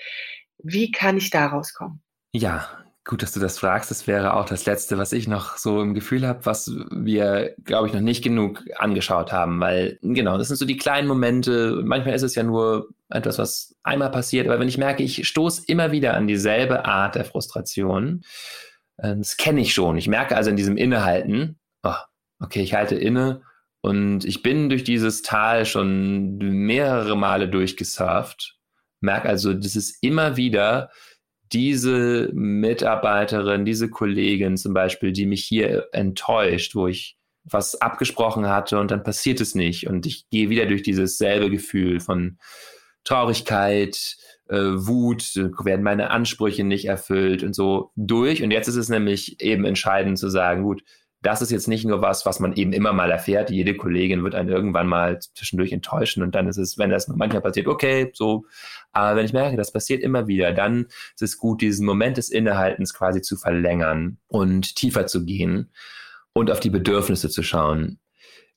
Wie 0.58 0.91
kann 0.91 1.17
ich 1.17 1.30
da 1.30 1.47
rauskommen? 1.47 2.02
Ja, 2.32 2.67
gut, 3.08 3.23
dass 3.23 3.32
du 3.32 3.39
das 3.39 3.58
fragst. 3.58 3.89
Das 3.89 4.06
wäre 4.06 4.34
auch 4.34 4.45
das 4.45 4.65
Letzte, 4.65 4.97
was 4.97 5.13
ich 5.13 5.28
noch 5.28 5.58
so 5.58 5.82
im 5.82 5.93
Gefühl 5.93 6.28
habe, 6.28 6.45
was 6.45 6.71
wir, 6.91 7.56
glaube 7.63 7.88
ich, 7.88 7.93
noch 7.93 8.02
nicht 8.02 8.23
genug 8.23 8.63
angeschaut 8.76 9.32
haben. 9.32 9.60
Weil, 9.60 9.97
genau, 10.02 10.38
das 10.38 10.50
sind 10.50 10.58
so 10.58 10.65
die 10.65 10.78
kleinen 10.78 11.08
Momente. 11.08 11.82
Manchmal 11.84 12.15
ist 12.15 12.23
es 12.23 12.36
ja 12.36 12.43
nur 12.43 12.89
etwas, 13.10 13.38
was 13.38 13.76
einmal 13.84 14.12
passiert. 14.12 14.47
Aber 14.47 14.60
wenn 14.60 14.67
ich 14.67 14.78
merke, 14.78 15.04
ich 15.04 15.28
stoße 15.28 15.63
immer 15.67 15.91
wieder 15.91 16.15
an 16.15 16.28
dieselbe 16.28 16.86
Art 16.86 17.15
der 17.15 17.26
Frustration, 17.26 18.23
äh, 18.97 19.15
das 19.15 19.38
kenne 19.38 19.62
ich 19.62 19.73
schon. 19.73 19.97
Ich 19.97 20.08
merke 20.08 20.36
also 20.36 20.50
in 20.50 20.58
diesem 20.58 20.78
Innehalten, 20.78 21.58
oh, 21.84 21.93
okay, 22.39 22.62
ich 22.62 22.73
halte 22.73 22.95
inne 22.95 23.41
und 23.88 24.26
ich 24.26 24.43
bin 24.43 24.67
durch 24.67 24.84
dieses 24.84 25.21
Tal 25.21 25.65
schon 25.65 26.38
mehrere 26.39 27.15
Male 27.15 27.47
durchgesurft, 27.47 28.58
merke 29.00 29.30
also, 29.30 29.54
das 29.54 29.78
ist 29.78 30.04
immer 30.04 30.36
wieder 30.36 30.91
diese 31.54 32.30
Mitarbeiterin, 32.34 33.63
diese 33.63 33.89
Kollegin 33.89 34.58
zum 34.58 34.73
Beispiel, 34.73 35.13
die 35.13 35.26
mich 35.26 35.45
hier 35.45 35.88
enttäuscht, 35.93 36.76
wo 36.76 36.88
ich 36.88 37.17
was 37.45 37.80
abgesprochen 37.80 38.50
hatte 38.50 38.78
und 38.78 38.91
dann 38.91 39.04
passiert 39.04 39.39
es 39.39 39.56
nicht. 39.56 39.88
Und 39.88 40.06
ich 40.06 40.30
gehe 40.30 40.50
wieder 40.50 40.65
durch 40.65 40.84
dieses 40.84 41.17
selbe 41.17 41.50
Gefühl 41.50 42.02
von 42.02 42.39
Traurigkeit, 43.06 44.17
äh, 44.50 44.58
Wut, 44.58 45.34
werden 45.63 45.84
meine 45.84 46.10
Ansprüche 46.10 46.65
nicht 46.65 46.84
erfüllt 46.84 47.41
und 47.41 47.56
so 47.56 47.91
durch. 47.95 48.43
Und 48.43 48.52
jetzt 48.52 48.67
ist 48.67 48.76
es 48.76 48.89
nämlich 48.89 49.39
eben 49.39 49.63
entscheidend 49.63 50.19
zu 50.19 50.28
sagen, 50.28 50.63
gut, 50.63 50.84
das 51.21 51.41
ist 51.41 51.51
jetzt 51.51 51.67
nicht 51.67 51.86
nur 51.86 52.01
was, 52.01 52.25
was 52.25 52.39
man 52.39 52.53
eben 52.53 52.73
immer 52.73 52.93
mal 52.93 53.10
erfährt. 53.10 53.49
Jede 53.49 53.75
Kollegin 53.75 54.23
wird 54.23 54.36
einen 54.36 54.49
irgendwann 54.49 54.88
mal 54.88 55.19
zwischendurch 55.19 55.71
enttäuschen 55.71 56.21
und 56.21 56.36
dann 56.36 56.47
ist 56.47 56.58
es, 56.58 56.77
wenn 56.77 56.91
das 56.91 57.08
manchmal 57.08 57.41
passiert, 57.41 57.67
okay, 57.67 58.12
so. 58.13 58.45
Aber 58.91 59.17
wenn 59.17 59.25
ich 59.25 59.34
merke, 59.34 59.58
das 59.58 59.71
passiert 59.71 60.03
immer 60.03 60.27
wieder, 60.27 60.53
dann 60.53 60.86
ist 61.15 61.21
es 61.21 61.38
gut, 61.38 61.62
diesen 61.62 61.86
Moment 61.86 62.17
des 62.17 62.30
Innehaltens 62.30 62.93
quasi 62.93 63.21
zu 63.21 63.36
verlängern 63.36 64.17
und 64.27 64.75
tiefer 64.75 65.08
zu 65.08 65.25
gehen 65.25 65.71
und 66.34 66.51
auf 66.51 66.60
die 66.60 66.69
Bedürfnisse 66.69 67.30
zu 67.30 67.41
schauen. 67.41 67.99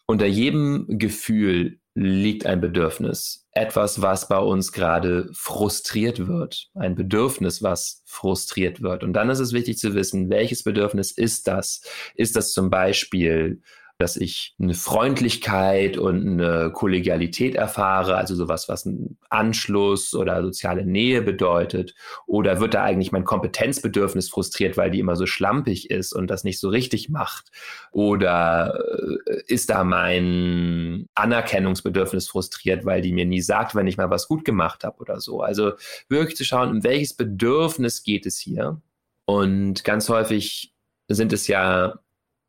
Unter 0.06 0.26
jedem 0.26 0.86
Gefühl 0.88 1.79
liegt 1.94 2.46
ein 2.46 2.60
Bedürfnis. 2.60 3.46
Etwas, 3.52 4.00
was 4.00 4.28
bei 4.28 4.38
uns 4.38 4.72
gerade 4.72 5.28
frustriert 5.32 6.28
wird. 6.28 6.68
Ein 6.74 6.94
Bedürfnis, 6.94 7.62
was 7.62 8.02
frustriert 8.06 8.80
wird. 8.80 9.02
Und 9.02 9.12
dann 9.12 9.28
ist 9.28 9.40
es 9.40 9.52
wichtig 9.52 9.78
zu 9.78 9.94
wissen, 9.94 10.30
welches 10.30 10.62
Bedürfnis 10.62 11.10
ist 11.10 11.48
das? 11.48 11.82
Ist 12.14 12.36
das 12.36 12.52
zum 12.52 12.70
Beispiel 12.70 13.62
dass 14.00 14.16
ich 14.16 14.54
eine 14.58 14.72
Freundlichkeit 14.72 15.98
und 15.98 16.26
eine 16.26 16.72
Kollegialität 16.72 17.54
erfahre, 17.54 18.16
also 18.16 18.34
sowas, 18.34 18.66
was 18.66 18.86
ein 18.86 19.18
Anschluss 19.28 20.14
oder 20.14 20.42
soziale 20.42 20.86
Nähe 20.86 21.20
bedeutet? 21.20 21.94
Oder 22.26 22.60
wird 22.60 22.72
da 22.72 22.82
eigentlich 22.82 23.12
mein 23.12 23.24
Kompetenzbedürfnis 23.24 24.30
frustriert, 24.30 24.78
weil 24.78 24.90
die 24.90 25.00
immer 25.00 25.16
so 25.16 25.26
schlampig 25.26 25.90
ist 25.90 26.14
und 26.14 26.28
das 26.28 26.44
nicht 26.44 26.58
so 26.58 26.70
richtig 26.70 27.10
macht? 27.10 27.50
Oder 27.92 28.82
äh, 29.26 29.42
ist 29.46 29.68
da 29.68 29.84
mein 29.84 31.06
Anerkennungsbedürfnis 31.14 32.26
frustriert, 32.26 32.86
weil 32.86 33.02
die 33.02 33.12
mir 33.12 33.26
nie 33.26 33.42
sagt, 33.42 33.74
wenn 33.74 33.86
ich 33.86 33.98
mal 33.98 34.08
was 34.08 34.28
gut 34.28 34.46
gemacht 34.46 34.82
habe 34.82 34.98
oder 34.98 35.20
so? 35.20 35.42
Also 35.42 35.72
wirklich 36.08 36.36
zu 36.36 36.44
schauen, 36.44 36.70
um 36.70 36.84
welches 36.84 37.12
Bedürfnis 37.12 38.02
geht 38.02 38.24
es 38.24 38.38
hier? 38.38 38.80
Und 39.26 39.84
ganz 39.84 40.08
häufig 40.08 40.72
sind 41.08 41.34
es 41.34 41.48
ja 41.48 41.98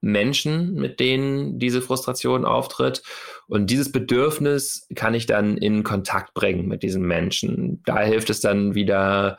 Menschen, 0.01 0.73
mit 0.73 0.99
denen 0.99 1.59
diese 1.59 1.81
Frustration 1.81 2.43
auftritt. 2.43 3.03
Und 3.47 3.69
dieses 3.69 3.91
Bedürfnis 3.91 4.87
kann 4.95 5.13
ich 5.13 5.27
dann 5.27 5.57
in 5.57 5.83
Kontakt 5.83 6.33
bringen 6.33 6.67
mit 6.67 6.83
diesen 6.83 7.03
Menschen. 7.03 7.81
Da 7.85 7.99
hilft 7.99 8.29
es 8.29 8.41
dann 8.41 8.73
wieder, 8.73 9.37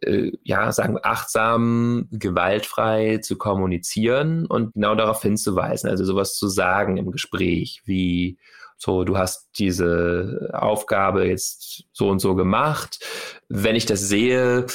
äh, 0.00 0.32
ja, 0.42 0.72
sagen 0.72 0.94
wir, 0.94 1.06
achtsam, 1.06 2.08
gewaltfrei 2.10 3.18
zu 3.18 3.36
kommunizieren 3.36 4.46
und 4.46 4.74
genau 4.74 4.94
darauf 4.94 5.22
hinzuweisen, 5.22 5.90
also 5.90 6.04
sowas 6.04 6.36
zu 6.36 6.48
sagen 6.48 6.96
im 6.96 7.12
Gespräch, 7.12 7.82
wie 7.84 8.38
so, 8.78 9.04
du 9.04 9.16
hast 9.16 9.48
diese 9.58 10.50
Aufgabe 10.54 11.28
jetzt 11.28 11.84
so 11.92 12.08
und 12.08 12.18
so 12.18 12.34
gemacht. 12.34 12.98
Wenn 13.48 13.76
ich 13.76 13.86
das 13.86 14.00
sehe, 14.00 14.66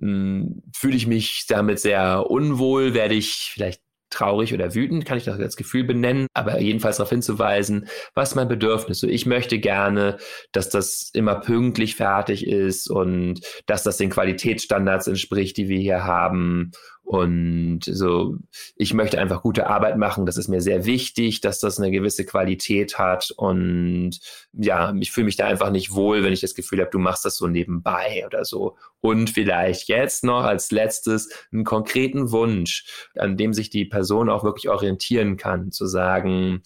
hm, 0.00 0.62
fühle 0.74 0.96
ich 0.96 1.06
mich 1.06 1.44
damit 1.46 1.78
sehr 1.78 2.30
unwohl, 2.30 2.94
werde 2.94 3.14
ich 3.14 3.50
vielleicht 3.52 3.82
traurig 4.10 4.52
oder 4.52 4.74
wütend, 4.74 5.04
kann 5.04 5.18
ich 5.18 5.24
das 5.24 5.38
als 5.38 5.56
Gefühl 5.56 5.84
benennen, 5.84 6.26
aber 6.34 6.60
jedenfalls 6.60 6.98
darauf 6.98 7.10
hinzuweisen, 7.10 7.86
was 8.14 8.34
mein 8.34 8.48
Bedürfnis. 8.48 9.00
So, 9.00 9.06
ich 9.06 9.26
möchte 9.26 9.58
gerne, 9.58 10.18
dass 10.52 10.68
das 10.68 11.10
immer 11.14 11.36
pünktlich 11.36 11.96
fertig 11.96 12.46
ist 12.46 12.90
und 12.90 13.40
dass 13.66 13.82
das 13.82 13.96
den 13.96 14.10
Qualitätsstandards 14.10 15.06
entspricht, 15.06 15.56
die 15.56 15.68
wir 15.68 15.78
hier 15.78 16.04
haben 16.04 16.72
und 17.10 17.80
so, 17.82 18.36
ich 18.76 18.94
möchte 18.94 19.18
einfach 19.18 19.42
gute 19.42 19.66
Arbeit 19.66 19.98
machen. 19.98 20.26
Das 20.26 20.36
ist 20.36 20.46
mir 20.46 20.60
sehr 20.60 20.84
wichtig, 20.84 21.40
dass 21.40 21.58
das 21.58 21.80
eine 21.80 21.90
gewisse 21.90 22.24
Qualität 22.24 23.00
hat. 23.00 23.32
Und 23.36 24.20
ja, 24.52 24.94
ich 24.94 25.10
fühle 25.10 25.24
mich 25.24 25.34
da 25.34 25.46
einfach 25.46 25.72
nicht 25.72 25.92
wohl, 25.92 26.22
wenn 26.22 26.32
ich 26.32 26.40
das 26.40 26.54
Gefühl 26.54 26.78
habe, 26.78 26.92
du 26.92 27.00
machst 27.00 27.24
das 27.24 27.34
so 27.34 27.48
nebenbei 27.48 28.22
oder 28.24 28.44
so. 28.44 28.76
Und 29.00 29.28
vielleicht 29.28 29.88
jetzt 29.88 30.22
noch 30.22 30.44
als 30.44 30.70
letztes 30.70 31.28
einen 31.50 31.64
konkreten 31.64 32.30
Wunsch, 32.30 32.84
an 33.16 33.36
dem 33.36 33.54
sich 33.54 33.70
die 33.70 33.86
Person 33.86 34.30
auch 34.30 34.44
wirklich 34.44 34.68
orientieren 34.68 35.36
kann, 35.36 35.72
zu 35.72 35.86
sagen, 35.86 36.62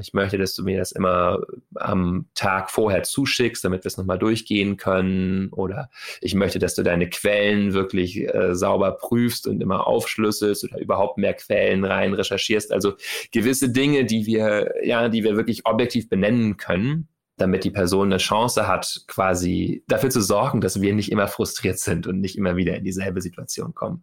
Ich 0.00 0.14
möchte, 0.14 0.38
dass 0.38 0.54
du 0.54 0.64
mir 0.64 0.78
das 0.78 0.92
immer 0.92 1.40
am 1.74 2.26
Tag 2.34 2.70
vorher 2.70 3.02
zuschickst, 3.02 3.64
damit 3.64 3.84
wir 3.84 3.88
es 3.88 3.96
nochmal 3.96 4.18
durchgehen 4.18 4.76
können. 4.76 5.48
Oder 5.50 5.90
ich 6.20 6.34
möchte, 6.34 6.58
dass 6.58 6.74
du 6.74 6.82
deine 6.82 7.08
Quellen 7.08 7.72
wirklich 7.72 8.22
äh, 8.32 8.54
sauber 8.54 8.92
prüfst 8.92 9.46
und 9.46 9.60
immer 9.60 9.86
aufschlüsselst 9.86 10.64
oder 10.64 10.80
überhaupt 10.80 11.18
mehr 11.18 11.34
Quellen 11.34 11.84
rein 11.84 12.14
recherchierst. 12.14 12.72
Also 12.72 12.94
gewisse 13.32 13.70
Dinge, 13.70 14.04
die 14.04 14.26
wir, 14.26 14.72
ja, 14.84 15.08
die 15.08 15.24
wir 15.24 15.36
wirklich 15.36 15.66
objektiv 15.66 16.08
benennen 16.08 16.56
können 16.56 17.08
damit 17.42 17.64
die 17.64 17.70
Person 17.70 18.08
eine 18.08 18.18
Chance 18.18 18.66
hat, 18.66 19.04
quasi 19.08 19.84
dafür 19.88 20.10
zu 20.10 20.20
sorgen, 20.20 20.60
dass 20.60 20.80
wir 20.80 20.94
nicht 20.94 21.12
immer 21.12 21.28
frustriert 21.28 21.78
sind 21.78 22.06
und 22.06 22.20
nicht 22.20 22.38
immer 22.38 22.56
wieder 22.56 22.76
in 22.76 22.84
dieselbe 22.84 23.20
Situation 23.20 23.74
kommen. 23.74 24.02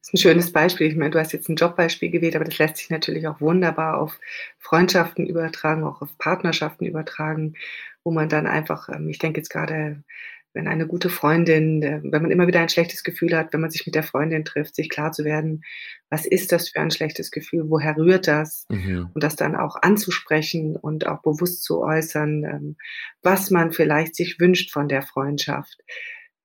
Das 0.00 0.08
ist 0.08 0.14
ein 0.14 0.18
schönes 0.18 0.52
Beispiel. 0.52 0.88
Ich 0.88 0.96
meine, 0.96 1.10
du 1.10 1.18
hast 1.18 1.32
jetzt 1.32 1.48
ein 1.48 1.56
Jobbeispiel 1.56 2.10
gewählt, 2.10 2.34
aber 2.34 2.44
das 2.44 2.58
lässt 2.58 2.76
sich 2.78 2.90
natürlich 2.90 3.28
auch 3.28 3.40
wunderbar 3.40 3.98
auf 3.98 4.18
Freundschaften 4.58 5.26
übertragen, 5.26 5.84
auch 5.84 6.02
auf 6.02 6.16
Partnerschaften 6.18 6.86
übertragen, 6.86 7.54
wo 8.02 8.10
man 8.10 8.28
dann 8.28 8.46
einfach, 8.46 8.88
ähm, 8.88 9.08
ich 9.08 9.18
denke 9.18 9.40
jetzt 9.40 9.50
gerade 9.50 10.02
wenn 10.52 10.66
eine 10.66 10.86
gute 10.86 11.10
Freundin, 11.10 11.80
wenn 11.82 12.22
man 12.22 12.30
immer 12.30 12.46
wieder 12.46 12.60
ein 12.60 12.68
schlechtes 12.68 13.04
Gefühl 13.04 13.36
hat, 13.36 13.52
wenn 13.52 13.60
man 13.60 13.70
sich 13.70 13.86
mit 13.86 13.94
der 13.94 14.02
Freundin 14.02 14.44
trifft, 14.44 14.74
sich 14.74 14.88
klar 14.88 15.12
zu 15.12 15.24
werden, 15.24 15.62
was 16.08 16.26
ist 16.26 16.50
das 16.50 16.70
für 16.70 16.80
ein 16.80 16.90
schlechtes 16.90 17.30
Gefühl, 17.30 17.64
woher 17.68 17.96
rührt 17.96 18.26
das? 18.26 18.66
Mhm. 18.68 19.10
Und 19.14 19.22
das 19.22 19.36
dann 19.36 19.54
auch 19.54 19.76
anzusprechen 19.80 20.76
und 20.76 21.06
auch 21.06 21.22
bewusst 21.22 21.62
zu 21.62 21.82
äußern, 21.82 22.44
ähm, 22.44 22.76
was 23.22 23.50
man 23.50 23.72
vielleicht 23.72 24.16
sich 24.16 24.40
wünscht 24.40 24.72
von 24.72 24.88
der 24.88 25.02
Freundschaft. 25.02 25.78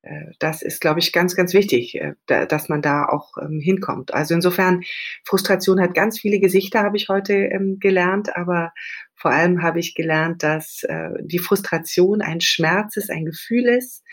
Äh, 0.05 0.31
das 0.39 0.61
ist, 0.61 0.79
glaube 0.79 0.99
ich, 0.99 1.11
ganz, 1.11 1.35
ganz 1.35 1.53
wichtig, 1.53 1.95
äh, 1.95 2.13
dass 2.27 2.69
man 2.69 2.81
da 2.81 3.05
auch 3.05 3.37
ähm, 3.41 3.59
hinkommt. 3.59 4.13
Also 4.13 4.33
insofern, 4.33 4.83
Frustration 5.23 5.81
hat 5.81 5.93
ganz 5.93 6.19
viele 6.19 6.39
Gesichter, 6.39 6.83
habe 6.83 6.97
ich 6.97 7.09
heute 7.09 7.33
ähm, 7.33 7.79
gelernt, 7.79 8.35
aber 8.35 8.73
vor 9.15 9.31
allem 9.31 9.61
habe 9.61 9.79
ich 9.79 9.95
gelernt, 9.95 10.43
dass 10.43 10.83
äh, 10.83 11.09
die 11.21 11.39
Frustration 11.39 12.21
ein 12.21 12.41
Schmerz 12.41 12.97
ist, 12.97 13.09
ein 13.09 13.25
Gefühl 13.25 13.65
ist 13.65 14.03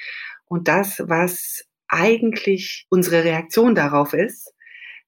und 0.46 0.68
das, 0.68 1.02
was 1.07 1.64
eigentlich 1.88 2.87
unsere 2.88 3.24
Reaktion 3.24 3.74
darauf 3.74 4.14
ist, 4.14 4.55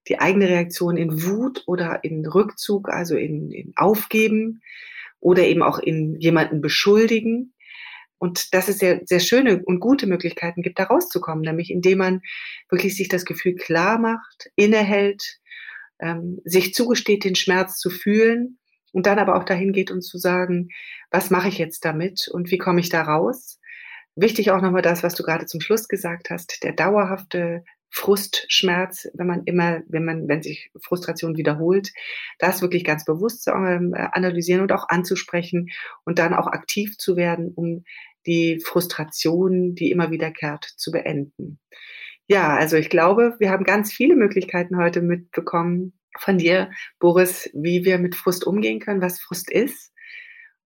die 0.09 0.19
eigene 0.19 0.49
Reaktion 0.49 0.99
in 0.99 1.25
Wut 1.25 1.63
oder 1.67 2.05
in 2.05 2.27
Rückzug, 2.27 2.91
also 2.91 3.17
in, 3.17 3.51
in 3.51 3.73
Aufgeben 3.77 4.61
oder 5.21 5.45
eben 5.45 5.63
auch 5.63 5.79
in 5.79 6.21
jemanden 6.21 6.61
beschuldigen. 6.61 7.54
Und 8.25 8.55
dass 8.55 8.69
es 8.69 8.79
sehr, 8.79 9.03
sehr 9.05 9.21
schöne 9.21 9.63
und 9.63 9.81
gute 9.81 10.07
Möglichkeiten 10.07 10.63
gibt, 10.63 10.79
da 10.79 10.85
rauszukommen, 10.85 11.43
nämlich 11.43 11.71
indem 11.71 11.99
man 11.99 12.23
wirklich 12.71 12.97
sich 12.97 13.11
das 13.11 13.27
Gefühl 13.27 13.55
klar 13.55 13.99
macht, 13.99 14.49
innehält, 14.57 15.41
ähm, 16.01 16.41
sich 16.47 16.73
zugesteht, 16.73 17.25
den 17.25 17.35
Schmerz 17.35 17.77
zu 17.77 17.91
fühlen 17.91 18.59
und 18.93 19.05
dann 19.05 19.19
aber 19.19 19.37
auch 19.37 19.45
dahin 19.45 19.75
geht 19.75 19.91
und 19.91 20.01
zu 20.01 20.17
sagen, 20.17 20.69
was 21.11 21.29
mache 21.29 21.49
ich 21.49 21.59
jetzt 21.59 21.85
damit 21.85 22.27
und 22.33 22.51
wie 22.51 22.57
komme 22.57 22.81
ich 22.81 22.89
da 22.89 23.03
raus? 23.03 23.61
Wichtig 24.17 24.53
auch 24.53 24.63
nochmal 24.63 24.81
das, 24.81 25.03
was 25.03 25.15
du 25.15 25.23
gerade 25.23 25.45
zum 25.45 25.61
Schluss 25.61 25.87
gesagt 25.87 26.31
hast, 26.31 26.63
der 26.63 26.73
dauerhafte 26.73 27.63
Frustschmerz, 27.91 29.07
wenn 29.15 29.27
man 29.27 29.45
immer, 29.45 29.83
wenn 29.87 30.05
man, 30.05 30.29
wenn 30.29 30.43
sich 30.43 30.73
Frustration 30.83 31.37
wiederholt, 31.37 31.93
das 32.39 32.63
wirklich 32.63 32.85
ganz 32.85 33.05
bewusst 33.05 33.45
zu 33.45 33.51
ähm, 33.51 33.95
analysieren 33.95 34.63
und 34.63 34.73
auch 34.73 34.89
anzusprechen 34.89 35.69
und 36.05 36.19
dann 36.19 36.35
auch 36.35 36.47
aktiv 36.47 36.97
zu 36.97 37.17
werden, 37.17 37.53
um 37.55 37.85
die 38.27 38.61
Frustration, 38.65 39.75
die 39.75 39.91
immer 39.91 40.11
wiederkehrt, 40.11 40.65
zu 40.77 40.91
beenden. 40.91 41.59
Ja, 42.27 42.57
also 42.57 42.77
ich 42.77 42.89
glaube, 42.89 43.37
wir 43.39 43.51
haben 43.51 43.65
ganz 43.65 43.93
viele 43.93 44.17
Möglichkeiten 44.17 44.79
heute 44.79 45.03
mitbekommen, 45.03 45.93
von 46.19 46.39
dir, 46.39 46.71
Boris, 46.99 47.51
wie 47.55 47.85
wir 47.85 47.99
mit 47.99 48.15
Frust 48.15 48.47
umgehen 48.47 48.81
können, 48.81 49.03
was 49.03 49.21
Frust 49.21 49.51
ist. 49.51 49.93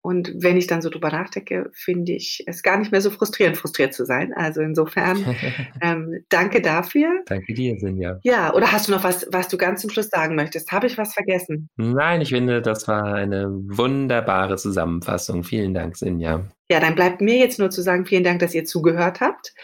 Und 0.01 0.35
wenn 0.37 0.59
ich 0.59 0.67
dann 0.67 0.83
so 0.83 0.91
drüber 0.91 1.11
nachdenke, 1.11 1.71
finde 1.73 2.13
ich 2.13 2.45
es 2.47 2.63
gar 2.63 2.77
nicht 2.77 2.93
mehr 2.93 3.01
so 3.01 3.11
frustrierend, 3.11 3.57
frustriert 3.57 3.95
zu 3.95 4.05
sein. 4.05 4.35
Also 4.35 4.61
insofern 4.61 5.17
ähm, 5.81 6.25
danke 6.29 6.61
dafür. 6.61 7.23
Danke 7.25 7.55
dir, 7.55 7.79
Sinja. 7.79 8.21
Ja, 8.23 8.53
oder 8.53 8.71
hast 8.71 8.89
du 8.89 8.93
noch 8.93 9.03
was, 9.03 9.27
was 9.33 9.49
du 9.49 9.57
ganz 9.57 9.81
zum 9.81 9.89
Schluss 9.89 10.11
sagen 10.11 10.35
möchtest? 10.35 10.71
Habe 10.73 10.87
ich 10.89 10.99
was 10.99 11.15
vergessen? 11.15 11.71
Nein, 11.77 12.21
ich 12.21 12.29
finde, 12.29 12.61
das 12.61 12.87
war 12.87 13.15
eine 13.15 13.49
wunderbare 13.49 14.57
Zusammenfassung. 14.57 15.43
Vielen 15.43 15.73
Dank, 15.73 15.97
Sinja. 15.97 16.51
Ja, 16.75 16.81
dann 16.81 16.97
bleibt 16.97 17.21
mir 17.21 17.37
jetzt 17.37 17.61
nur 17.61 17.71
zu 17.71 17.83
sagen, 17.83 18.05
vielen 18.05 18.25
Dank, 18.25 18.41
dass 18.41 18.53
ihr 18.53 18.65
zugehört 18.65 19.21
habt. 19.21 19.55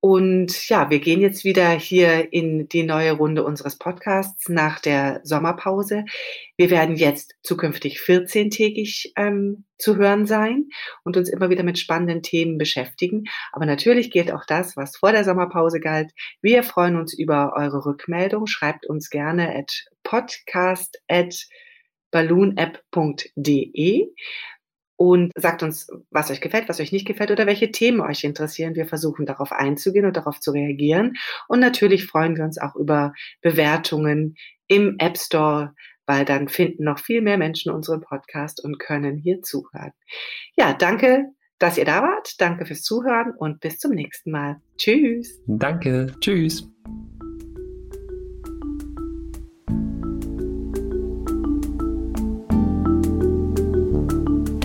Und 0.00 0.68
ja, 0.68 0.90
wir 0.90 0.98
gehen 0.98 1.22
jetzt 1.22 1.42
wieder 1.42 1.70
hier 1.70 2.34
in 2.34 2.68
die 2.68 2.82
neue 2.82 3.12
Runde 3.12 3.44
unseres 3.44 3.78
Podcasts 3.78 4.50
nach 4.50 4.78
der 4.78 5.22
Sommerpause. 5.24 6.04
Wir 6.58 6.68
werden 6.68 6.96
jetzt 6.96 7.34
zukünftig 7.42 8.00
14-tägig 8.00 9.12
ähm, 9.16 9.64
zu 9.78 9.96
hören 9.96 10.26
sein 10.26 10.68
und 11.02 11.16
uns 11.16 11.30
immer 11.30 11.48
wieder 11.48 11.62
mit 11.62 11.78
spannenden 11.78 12.22
Themen 12.22 12.58
beschäftigen. 12.58 13.24
Aber 13.50 13.64
natürlich 13.64 14.10
gilt 14.10 14.30
auch 14.30 14.44
das, 14.44 14.76
was 14.76 14.98
vor 14.98 15.12
der 15.12 15.24
Sommerpause 15.24 15.80
galt. 15.80 16.12
Wir 16.42 16.62
freuen 16.62 16.96
uns 16.96 17.18
über 17.18 17.54
eure 17.56 17.86
Rückmeldung. 17.86 18.46
Schreibt 18.46 18.84
uns 18.84 19.08
gerne 19.08 19.56
at 19.56 19.72
podcast 20.02 21.00
at 21.08 21.34
balloonapp.de 22.10 24.10
und 24.96 25.32
sagt 25.36 25.62
uns, 25.62 25.88
was 26.10 26.30
euch 26.30 26.40
gefällt, 26.40 26.68
was 26.68 26.80
euch 26.80 26.92
nicht 26.92 27.06
gefällt 27.06 27.30
oder 27.30 27.46
welche 27.46 27.70
Themen 27.70 28.00
euch 28.00 28.24
interessieren. 28.24 28.74
Wir 28.74 28.86
versuchen 28.86 29.26
darauf 29.26 29.52
einzugehen 29.52 30.06
und 30.06 30.16
darauf 30.16 30.40
zu 30.40 30.52
reagieren. 30.52 31.14
Und 31.48 31.60
natürlich 31.60 32.06
freuen 32.06 32.36
wir 32.36 32.44
uns 32.44 32.58
auch 32.58 32.76
über 32.76 33.12
Bewertungen 33.42 34.36
im 34.68 34.96
App 34.98 35.18
Store, 35.18 35.74
weil 36.06 36.24
dann 36.24 36.48
finden 36.48 36.84
noch 36.84 36.98
viel 36.98 37.22
mehr 37.22 37.38
Menschen 37.38 37.72
unseren 37.72 38.00
Podcast 38.00 38.62
und 38.62 38.78
können 38.78 39.16
hier 39.16 39.42
zuhören. 39.42 39.92
Ja, 40.56 40.74
danke, 40.74 41.24
dass 41.58 41.78
ihr 41.78 41.84
da 41.84 42.02
wart. 42.02 42.40
Danke 42.40 42.66
fürs 42.66 42.82
Zuhören 42.82 43.32
und 43.36 43.60
bis 43.60 43.78
zum 43.78 43.92
nächsten 43.92 44.30
Mal. 44.30 44.60
Tschüss. 44.76 45.40
Danke. 45.46 46.14
Tschüss. 46.20 46.68